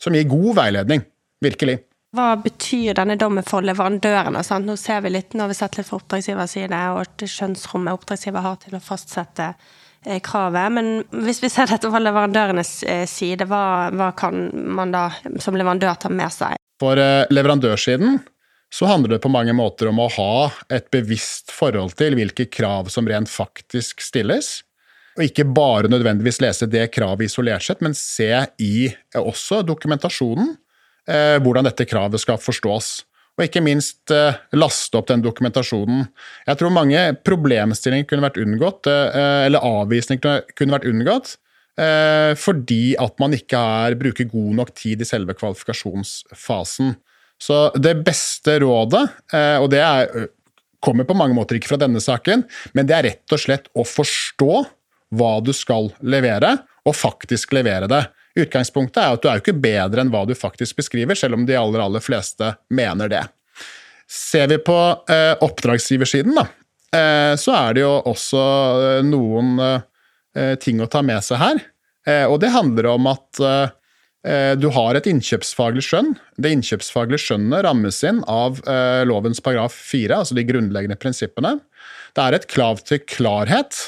Som 0.00 0.16
gir 0.16 0.28
god 0.28 0.56
veiledning. 0.56 1.04
Virkelig. 1.40 1.78
Hva 2.16 2.32
betyr 2.42 2.96
denne 2.98 3.14
dommen 3.16 3.46
for 3.46 3.62
leverandørene? 3.62 4.42
Sant? 4.44 4.66
Nå 4.66 4.74
ser 4.80 5.04
vi 5.04 5.12
litt, 5.14 5.36
nå 5.36 5.44
har 5.44 5.52
vi 5.52 5.58
sett 5.60 5.78
litt 5.78 5.86
fra 5.86 6.00
oppdragsgivers 6.00 6.56
side, 6.56 6.80
og 6.96 7.12
det 7.22 7.28
skjønnsrommet 7.30 7.94
oppdragsgiver 7.94 8.44
har 8.44 8.58
til 8.64 8.74
å 8.76 8.82
fastsette 8.82 9.52
kravet. 10.26 10.74
Men 10.74 10.90
hvis 11.28 11.38
vi 11.44 11.52
ser 11.52 11.70
dette 11.70 11.92
fra 11.92 12.00
leverandørenes 12.02 12.72
side, 13.12 13.46
hva, 13.46 13.62
hva 13.94 14.10
kan 14.18 14.48
man 14.74 14.96
da 14.96 15.04
som 15.44 15.54
leverandør 15.54 16.00
ta 16.02 16.10
med 16.10 16.34
seg? 16.34 16.58
For 16.82 16.98
leverandørsiden 17.30 18.18
så 18.70 18.86
handler 18.86 19.16
det 19.16 19.22
på 19.24 19.32
mange 19.32 19.52
måter 19.56 19.90
om 19.90 19.98
å 19.98 20.08
ha 20.14 20.34
et 20.70 20.86
bevisst 20.94 21.50
forhold 21.52 21.96
til 21.98 22.14
hvilke 22.18 22.46
krav 22.52 22.90
som 22.92 23.08
rent 23.10 23.30
faktisk 23.30 24.02
stilles. 24.04 24.60
Og 25.18 25.26
ikke 25.26 25.48
bare 25.50 25.90
nødvendigvis 25.90 26.38
lese 26.42 26.68
det 26.70 26.86
kravet 26.94 27.26
isolert 27.26 27.66
sett, 27.66 27.82
men 27.82 27.96
se 27.98 28.30
i 28.62 28.74
eh, 28.88 29.20
også 29.20 29.64
dokumentasjonen 29.66 30.54
eh, 31.10 31.36
hvordan 31.42 31.66
dette 31.66 31.88
kravet 31.90 32.22
skal 32.22 32.38
forstås. 32.40 32.92
Og 33.40 33.46
ikke 33.46 33.62
minst 33.64 34.12
eh, 34.14 34.38
laste 34.54 35.00
opp 35.00 35.10
den 35.10 35.22
dokumentasjonen. 35.24 36.06
Jeg 36.46 36.60
tror 36.60 36.74
mange 36.74 37.02
problemstillinger 37.26 38.06
kunne 38.06 38.26
vært 38.28 38.40
unngått, 38.42 38.90
eh, 38.90 39.46
eller 39.48 39.66
avvisninger 39.66 40.46
kunne 40.54 40.78
vært 40.78 40.88
unngått, 40.90 41.36
eh, 41.80 42.32
fordi 42.38 42.82
at 43.02 43.18
man 43.22 43.34
ikke 43.34 43.60
er, 43.82 43.98
bruker 43.98 44.30
god 44.30 44.58
nok 44.62 44.74
tid 44.78 45.02
i 45.02 45.08
selve 45.08 45.34
kvalifikasjonsfasen. 45.40 46.94
Så 47.40 47.70
det 47.74 47.94
beste 48.04 48.58
rådet, 48.60 49.06
eh, 49.32 49.56
og 49.56 49.70
det 49.72 49.80
er, 49.80 50.28
kommer 50.84 51.06
på 51.08 51.16
mange 51.16 51.36
måter 51.36 51.56
ikke 51.56 51.72
fra 51.72 51.80
denne 51.80 52.02
saken, 52.02 52.44
men 52.76 52.88
det 52.88 52.96
er 52.96 53.06
rett 53.08 53.34
og 53.34 53.40
slett 53.40 53.70
å 53.72 53.86
forstå 53.88 54.52
hva 55.16 55.32
du 55.42 55.52
skal 55.56 55.90
levere, 56.04 56.58
og 56.86 56.96
faktisk 56.96 57.54
levere 57.56 57.88
det. 57.90 58.04
Utgangspunktet 58.38 59.00
er 59.02 59.16
at 59.16 59.22
du 59.22 59.28
er 59.28 59.38
jo 59.38 59.44
ikke 59.44 59.62
bedre 59.62 60.04
enn 60.04 60.12
hva 60.12 60.22
du 60.28 60.36
faktisk 60.38 60.78
beskriver, 60.78 61.18
selv 61.18 61.38
om 61.38 61.48
de 61.48 61.56
aller, 61.58 61.82
aller 61.82 62.04
fleste 62.04 62.52
mener 62.70 63.10
det. 63.10 63.24
Ser 64.10 64.50
vi 64.50 64.60
på 64.62 64.78
eh, 65.10 65.32
oppdragsgiversiden, 65.42 66.36
da, 66.36 66.46
eh, 66.96 67.34
så 67.40 67.56
er 67.56 67.76
det 67.76 67.84
jo 67.86 67.94
også 68.12 68.44
eh, 68.98 69.04
noen 69.06 69.56
ting 70.62 70.78
å 70.78 70.86
ta 70.86 71.00
med 71.02 71.24
seg 71.26 71.40
her. 71.40 71.56
Eh, 72.06 72.24
og 72.30 72.38
det 72.42 72.52
handler 72.54 72.92
om 72.92 73.08
at 73.10 73.40
du 74.20 74.66
har 74.74 74.98
et 74.98 75.06
innkjøpsfaglig 75.08 75.82
skjønn. 75.86 76.10
Det 76.36 76.50
innkjøpsfaglige 76.52 77.22
skjønnet 77.22 77.64
rammes 77.64 78.02
inn 78.04 78.18
av 78.28 78.58
lovens 79.08 79.40
paragraf 79.40 79.72
4, 79.72 80.18
altså 80.18 80.36
de 80.36 80.44
grunnleggende 80.44 80.98
prinsippene. 81.00 81.54
Det 82.12 82.24
er 82.26 82.36
et 82.36 82.48
krav 82.50 82.82
til 82.84 83.00
klarhet, 83.08 83.78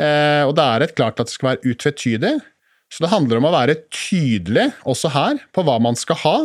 og 0.00 0.54
det 0.56 0.64
er 0.64 0.86
et 0.86 0.94
klart 0.96 1.20
at 1.20 1.28
det 1.28 1.34
skal 1.34 1.50
være 1.50 1.74
utvetydig. 1.74 2.32
Så 2.88 3.04
det 3.04 3.12
handler 3.12 3.42
om 3.42 3.50
å 3.50 3.52
være 3.52 3.74
tydelig 3.92 4.70
også 4.88 5.12
her 5.12 5.42
på 5.52 5.66
hva 5.68 5.76
man 5.84 5.98
skal 6.00 6.16
ha, 6.22 6.36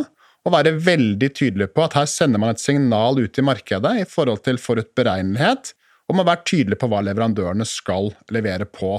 og 0.44 0.52
være 0.52 0.74
veldig 0.84 1.30
tydelig 1.32 1.70
på 1.72 1.86
at 1.86 1.96
her 1.96 2.10
sender 2.10 2.42
man 2.42 2.52
et 2.52 2.60
signal 2.60 3.16
ut 3.16 3.40
i 3.40 3.46
markedet 3.48 3.94
i 4.02 4.04
forhold 4.04 4.44
til 4.44 4.60
forutberegnelighet, 4.60 5.72
og 6.04 6.18
må 6.18 6.26
være 6.28 6.44
tydelig 6.44 6.76
på 6.82 6.90
hva 6.92 7.00
leverandørene 7.06 7.64
skal 7.64 8.12
levere 8.28 8.68
på. 8.68 8.98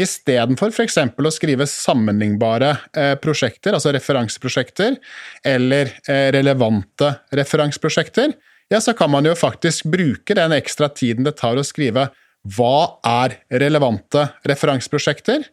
Istedenfor 0.00 0.72
f.eks. 0.72 0.96
å 0.96 1.32
skrive 1.34 1.66
sammenlignbare 1.68 2.70
eh, 2.96 3.14
prosjekter, 3.20 3.74
altså 3.76 3.92
referanseprosjekter, 3.92 4.96
eller 5.44 5.92
eh, 6.08 6.30
relevante 6.32 7.12
referanseprosjekter, 7.36 8.32
ja, 8.70 8.80
så 8.80 8.94
kan 8.96 9.10
man 9.12 9.26
jo 9.26 9.34
faktisk 9.36 9.90
bruke 9.90 10.36
den 10.38 10.54
ekstra 10.56 10.88
tiden 10.94 11.26
det 11.26 11.34
tar 11.40 11.58
å 11.58 11.66
skrive 11.66 12.08
hva 12.56 13.00
er 13.04 13.40
relevante 13.60 14.28
referanseprosjekter, 14.48 15.44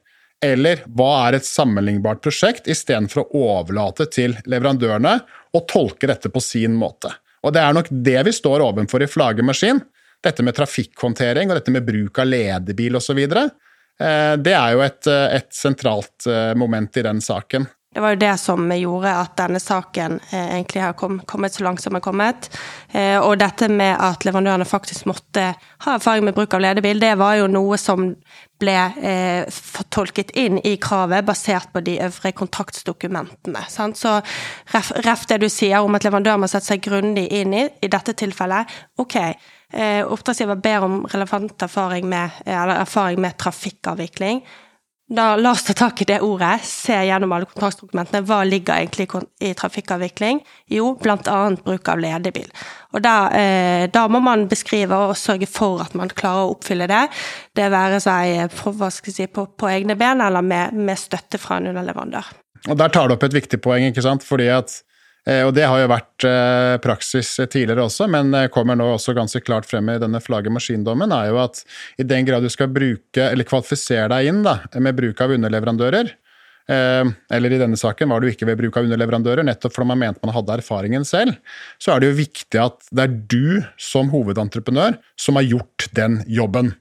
eller 0.46 0.84
hva 0.96 1.10
er 1.26 1.40
et 1.40 1.48
sammenlignbart 1.48 2.22
prosjekt, 2.24 2.70
istedenfor 2.70 3.26
å 3.26 3.44
overlate 3.58 4.06
til 4.14 4.38
leverandørene 4.46 5.18
å 5.58 5.64
tolke 5.68 6.08
dette 6.08 6.30
på 6.32 6.44
sin 6.44 6.78
måte. 6.78 7.12
Og 7.44 7.56
det 7.56 7.64
er 7.64 7.74
nok 7.76 7.90
det 7.90 8.20
vi 8.28 8.36
står 8.36 8.64
overfor 8.64 9.04
i 9.04 9.10
Flagermaskin. 9.10 9.82
Dette 10.24 10.46
med 10.46 10.56
trafikkhåndtering 10.58 11.50
og 11.50 11.60
dette 11.60 11.74
med 11.74 11.86
bruk 11.86 12.22
av 12.22 12.30
ledebil 12.30 12.98
osv. 12.98 13.20
Eh, 14.02 14.36
det 14.38 14.54
er 14.54 14.76
jo 14.76 14.86
et, 14.86 15.10
et 15.10 15.50
sentralt 15.54 16.28
eh, 16.30 16.54
moment 16.58 16.98
i 16.98 17.06
den 17.08 17.24
saken. 17.24 17.68
Det 17.98 18.02
var 18.02 18.14
jo 18.14 18.20
det 18.22 18.34
som 18.38 18.68
gjorde 18.70 19.10
at 19.10 19.32
denne 19.40 19.58
saken 19.58 20.20
eh, 20.30 20.50
egentlig 20.60 20.84
har 20.84 20.94
kommet 20.94 21.54
så 21.54 21.64
langt 21.64 21.82
som 21.82 21.90
den 21.90 21.98
har 21.98 22.04
kommet. 22.06 22.50
Eh, 22.92 23.18
og 23.18 23.40
dette 23.42 23.72
med 23.74 23.96
at 23.96 24.22
leverandørene 24.28 24.68
faktisk 24.70 25.08
måtte 25.10 25.48
ha 25.58 25.96
erfaring 25.96 26.28
med 26.28 26.36
bruk 26.38 26.54
av 26.54 26.62
ledebil, 26.62 27.02
det 27.02 27.16
var 27.18 27.40
jo 27.40 27.48
noe 27.50 27.80
som 27.82 28.12
ble 28.62 28.76
eh, 29.02 29.50
fortolket 29.50 30.36
inn 30.38 30.60
i 30.62 30.76
kravet 30.78 31.26
basert 31.26 31.74
på 31.74 31.82
de 31.90 31.98
øvrige 32.06 32.38
kontraktsdokumentene. 32.38 33.66
Så 33.72 34.14
ref, 34.76 35.26
det 35.32 35.42
du 35.42 35.50
sier 35.50 35.82
om 35.82 35.98
at 35.98 36.06
leverandør 36.06 36.44
må 36.44 36.54
sette 36.54 36.76
seg 36.76 36.86
grundig 36.86 37.26
inn 37.34 37.58
i, 37.58 37.66
i 37.82 37.90
dette 37.90 38.14
tilfellet. 38.14 38.78
Ok, 39.02 39.18
eh, 39.24 39.57
oppdragsgiver 39.74 40.62
ber 40.64 40.86
om 40.86 41.02
relevant 41.12 41.62
erfaring 41.62 42.08
med, 42.10 42.40
eller 42.46 42.82
erfaring 42.86 43.20
med 43.22 43.38
trafikkavvikling. 43.38 44.42
Da 45.08 45.38
la 45.40 45.54
oss 45.56 45.64
ta 45.64 45.74
tak 45.74 46.02
i 46.02 46.06
det 46.06 46.18
ordet, 46.20 46.66
se 46.68 46.96
gjennom 47.08 47.32
alle 47.32 47.48
kontraktsdokumentene. 47.48 48.26
Hva 48.28 48.42
ligger 48.44 48.76
egentlig 48.76 49.06
i 49.40 49.54
trafikkavvikling? 49.56 50.42
Jo, 50.76 50.90
annet 51.08 51.64
bruk 51.64 51.88
av 51.88 52.02
ledebil. 52.04 52.50
Og 52.92 53.06
da, 53.06 53.30
eh, 53.32 53.88
da, 53.88 54.08
må 54.12 54.20
man 54.20 54.50
beskrive 54.52 55.00
og 55.08 55.16
sørge 55.16 55.48
for 55.48 55.80
at 55.86 55.96
man 55.96 56.12
klarer 56.12 56.50
å 56.50 56.58
oppfylle 56.58 56.90
det. 56.92 57.06
Det 57.56 57.70
være 57.72 58.02
seg 58.04 58.52
på, 58.52 58.92
si, 58.92 59.28
på, 59.28 59.48
på 59.56 59.70
egne 59.72 59.96
ben 59.96 60.20
eller 60.22 60.44
med, 60.44 60.76
med, 60.76 61.00
støtte 61.00 61.40
fra 61.40 61.62
en 61.62 61.72
underleverandør. 61.72 62.28
Og 62.68 62.76
Der 62.76 62.90
tar 62.92 63.08
du 63.08 63.16
opp 63.16 63.24
et 63.24 63.40
viktig 63.40 63.62
poeng, 63.64 63.88
ikke 63.88 64.04
sant? 64.04 64.28
fordi 64.28 64.52
at 64.52 64.82
Eh, 64.82 64.97
og 65.44 65.52
det 65.58 65.66
har 65.68 65.82
jo 65.82 65.90
vært 65.92 66.26
eh, 66.28 66.76
praksis 66.80 67.34
tidligere 67.52 67.84
også, 67.88 68.06
men 68.12 68.32
eh, 68.38 68.48
kommer 68.54 68.78
nå 68.80 68.86
også 68.94 69.16
ganske 69.18 69.42
klart 69.44 69.68
frem 69.68 69.90
i 69.92 69.98
denne 70.00 70.22
flagget 70.24 70.54
maskindommen, 70.56 71.12
er 71.12 71.34
jo 71.34 71.42
at 71.44 71.60
i 72.00 72.06
den 72.08 72.28
grad 72.28 72.46
du 72.46 72.52
skal 72.54 72.72
bruke, 72.72 73.26
eller 73.26 73.48
kvalifisere 73.48 74.08
deg 74.14 74.30
inn 74.32 74.40
da, 74.46 74.62
med 74.80 74.96
bruk 74.96 75.20
av 75.24 75.36
underleverandører, 75.36 76.14
eller 76.68 77.54
i 77.56 77.58
denne 77.62 77.78
saken 77.80 78.10
var 78.12 78.20
jo 78.20 78.34
ikke 78.34 78.44
ved 78.50 78.58
bruk 78.60 78.76
av 78.76 78.84
underleverandører, 78.90 79.46
nettopp 79.48 79.72
fordi 79.72 79.88
man 79.88 80.02
mente 80.02 80.20
man 80.28 80.34
hadde 80.36 80.58
erfaringen 80.58 81.06
selv, 81.08 81.38
så 81.80 81.94
er 81.94 82.04
det 82.04 82.10
jo 82.10 82.18
viktig 82.18 82.60
at 82.60 82.90
det 82.92 83.06
er 83.06 83.14
du 83.32 83.62
som 83.80 84.12
hovedentreprenør 84.12 84.98
som 85.16 85.40
har 85.40 85.48
gjort 85.48 85.88
den 85.96 86.20
jobben. 86.28 86.74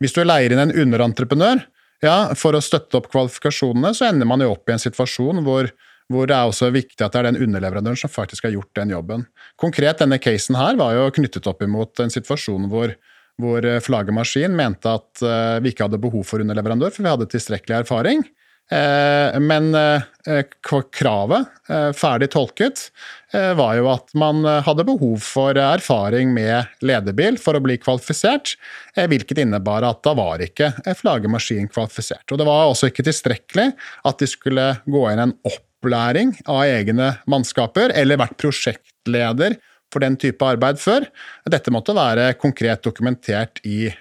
Hvis 0.00 0.16
du 0.16 0.22
leier 0.24 0.54
inn 0.54 0.64
en 0.64 0.72
underentreprenør 0.72 1.60
ja, 2.00 2.16
for 2.40 2.56
å 2.56 2.62
støtte 2.64 2.96
opp 2.96 3.10
kvalifikasjonene, 3.12 3.92
så 3.92 4.08
ender 4.08 4.28
man 4.32 4.40
jo 4.40 4.54
opp 4.54 4.72
i 4.72 4.78
en 4.78 4.82
situasjon 4.82 5.44
hvor 5.44 5.68
hvor 6.12 6.28
det 6.28 6.36
er 6.36 6.50
også 6.50 6.70
viktig 6.74 7.00
at 7.00 7.14
det 7.14 7.22
er 7.22 7.28
den 7.30 7.40
underleverandøren 7.46 7.98
som 7.98 8.12
faktisk 8.12 8.46
har 8.48 8.54
gjort 8.54 8.72
den 8.76 8.92
jobben. 8.94 9.26
Konkret 9.60 10.02
denne 10.02 10.20
casen 10.22 10.58
her 10.58 10.78
var 10.80 10.94
jo 10.96 11.10
knyttet 11.16 11.48
opp 11.50 11.64
imot 11.64 12.02
en 12.04 12.12
situasjon 12.12 12.68
hvor, 12.72 12.92
hvor 13.40 13.68
flaggermaskin 13.86 14.56
mente 14.56 14.92
at 14.92 15.24
uh, 15.24 15.60
vi 15.64 15.72
ikke 15.72 15.88
hadde 15.88 16.02
behov 16.02 16.26
for 16.28 16.44
underleverandør, 16.44 16.92
for 16.92 17.06
vi 17.06 17.14
hadde 17.14 17.30
tilstrekkelig 17.32 17.82
erfaring. 17.82 18.26
Eh, 18.70 19.40
men 19.40 19.74
eh, 19.74 20.44
kravet, 20.92 21.46
eh, 21.68 21.90
ferdig 21.92 22.30
tolket, 22.32 22.86
eh, 23.32 23.52
var 23.54 23.74
jo 23.76 23.90
at 23.92 24.14
man 24.16 24.40
hadde 24.64 24.86
behov 24.88 25.18
for 25.20 25.58
erfaring 25.60 26.32
med 26.32 26.72
ledebil 26.80 27.36
for 27.40 27.58
å 27.58 27.62
bli 27.64 27.76
kvalifisert, 27.82 28.54
hvilket 28.96 29.42
innebar 29.44 29.84
at 29.84 30.00
da 30.06 30.14
var 30.16 30.42
ikke 30.44 30.70
Flagermaskin 30.96 31.68
kvalifisert. 31.68 32.24
Og 32.32 32.40
det 32.40 32.48
var 32.48 32.70
også 32.70 32.88
ikke 32.88 33.04
tilstrekkelig 33.10 33.70
at 34.08 34.22
de 34.22 34.30
skulle 34.30 34.68
gå 34.86 35.06
inn 35.12 35.26
en 35.26 35.36
opp 35.44 35.64
opplæring 35.84 36.34
av 36.48 36.64
egne 36.64 37.14
mannskaper, 37.28 37.92
eller 37.94 38.20
vært 38.20 38.38
prosjektleder 38.40 39.58
for 39.92 40.02
den 40.02 40.16
type 40.18 40.42
arbeid 40.42 40.80
før. 40.80 41.06
Dette 41.46 41.70
måtte 41.70 41.94
være 41.94 42.32
konkret 42.40 42.82
dokumentert 42.82 43.60
i 43.64 43.92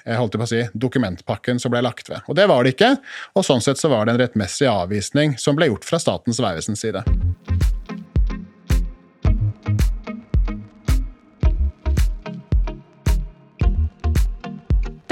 si, 0.47 0.63
dokumentpakken 0.73 1.59
som 1.59 1.73
ble 1.73 1.83
lagt 1.83 2.09
ved. 2.09 2.23
Og 2.27 2.35
det 2.39 2.47
var 2.49 2.63
det 2.63 2.73
ikke, 2.73 2.95
og 3.35 3.45
sånn 3.45 3.61
sett 3.61 3.77
så 3.77 3.91
var 3.93 4.07
det 4.07 4.15
en 4.15 4.23
rettmessig 4.23 4.67
avvisning 4.71 5.37
som 5.37 5.55
ble 5.55 5.69
gjort 5.69 5.85
fra 5.85 6.01
Statens 6.01 6.41
vegvesens 6.41 6.81
side. 6.81 7.03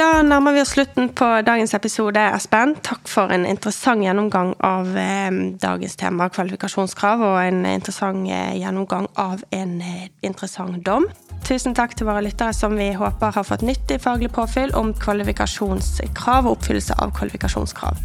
Da 0.01 0.23
nærmer 0.25 0.55
vi 0.55 0.61
oss 0.63 0.71
slutten 0.73 1.11
på 1.13 1.25
dagens 1.45 1.75
episode, 1.77 2.21
Espen. 2.33 2.71
Takk 2.81 3.05
for 3.11 3.29
en 3.29 3.43
interessant 3.45 4.01
gjennomgang 4.01 4.55
av 4.65 4.95
eh, 4.97 5.27
dagens 5.61 5.93
tema, 5.99 6.25
kvalifikasjonskrav, 6.33 7.21
og 7.21 7.37
en 7.43 7.59
interessant 7.69 8.25
eh, 8.25 8.55
gjennomgang 8.57 9.05
av 9.21 9.43
en 9.53 9.75
eh, 9.85 10.07
interessant 10.25 10.81
dom. 10.87 11.05
Tusen 11.45 11.77
takk 11.77 11.93
til 11.93 12.09
våre 12.09 12.23
lyttere 12.25 12.55
som 12.57 12.73
vi 12.79 12.89
håper 12.97 13.37
har 13.37 13.45
fått 13.45 13.67
nyttig 13.67 13.99
faglig 14.01 14.31
påfyll 14.33 14.73
om 14.79 14.89
kvalifikasjonskrav 15.05 16.49
og 16.49 16.55
oppfyllelse 16.55 16.97
av 16.97 17.13
kvalifikasjonskrav. 17.19 18.01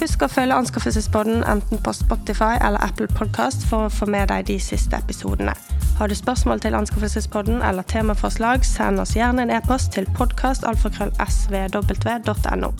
Husk 0.00 0.22
å 0.24 0.28
følge 0.30 0.54
Anskaffelsespodden 0.56 1.42
enten 1.48 1.78
på 1.84 1.92
Spotify 1.94 2.56
eller 2.60 2.82
Apple 2.82 3.08
Podcast 3.12 3.66
for 3.68 3.84
å 3.86 3.90
få 3.92 4.06
med 4.10 4.28
deg 4.32 4.46
de 4.48 4.58
siste 4.62 4.96
episodene. 4.98 5.54
Har 5.98 6.08
du 6.08 6.14
spørsmål 6.18 6.60
til 6.64 6.74
Anskaffelsespodden 6.74 7.62
eller 7.62 7.82
temaforslag, 7.86 8.64
send 8.66 9.00
oss 9.02 9.16
gjerne 9.16 9.42
en 9.46 9.54
e-post 9.54 9.92
til 9.94 10.06
podkastalfakrøllsvw.no. 10.18 12.70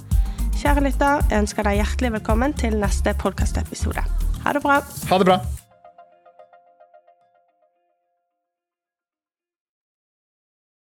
Kjære 0.62 0.82
lytter, 0.88 1.14
jeg 1.30 1.38
ønsker 1.42 1.62
deg 1.66 1.74
hjertelig 1.80 2.10
velkommen 2.18 2.52
til 2.58 2.72
neste 2.82 3.10
podkastepisode. 3.22 4.02
Ha 4.44 4.48
det 4.54 4.62
bra. 4.62 4.76
Ha 5.10 5.16
det 5.18 5.26
bra. 5.30 5.38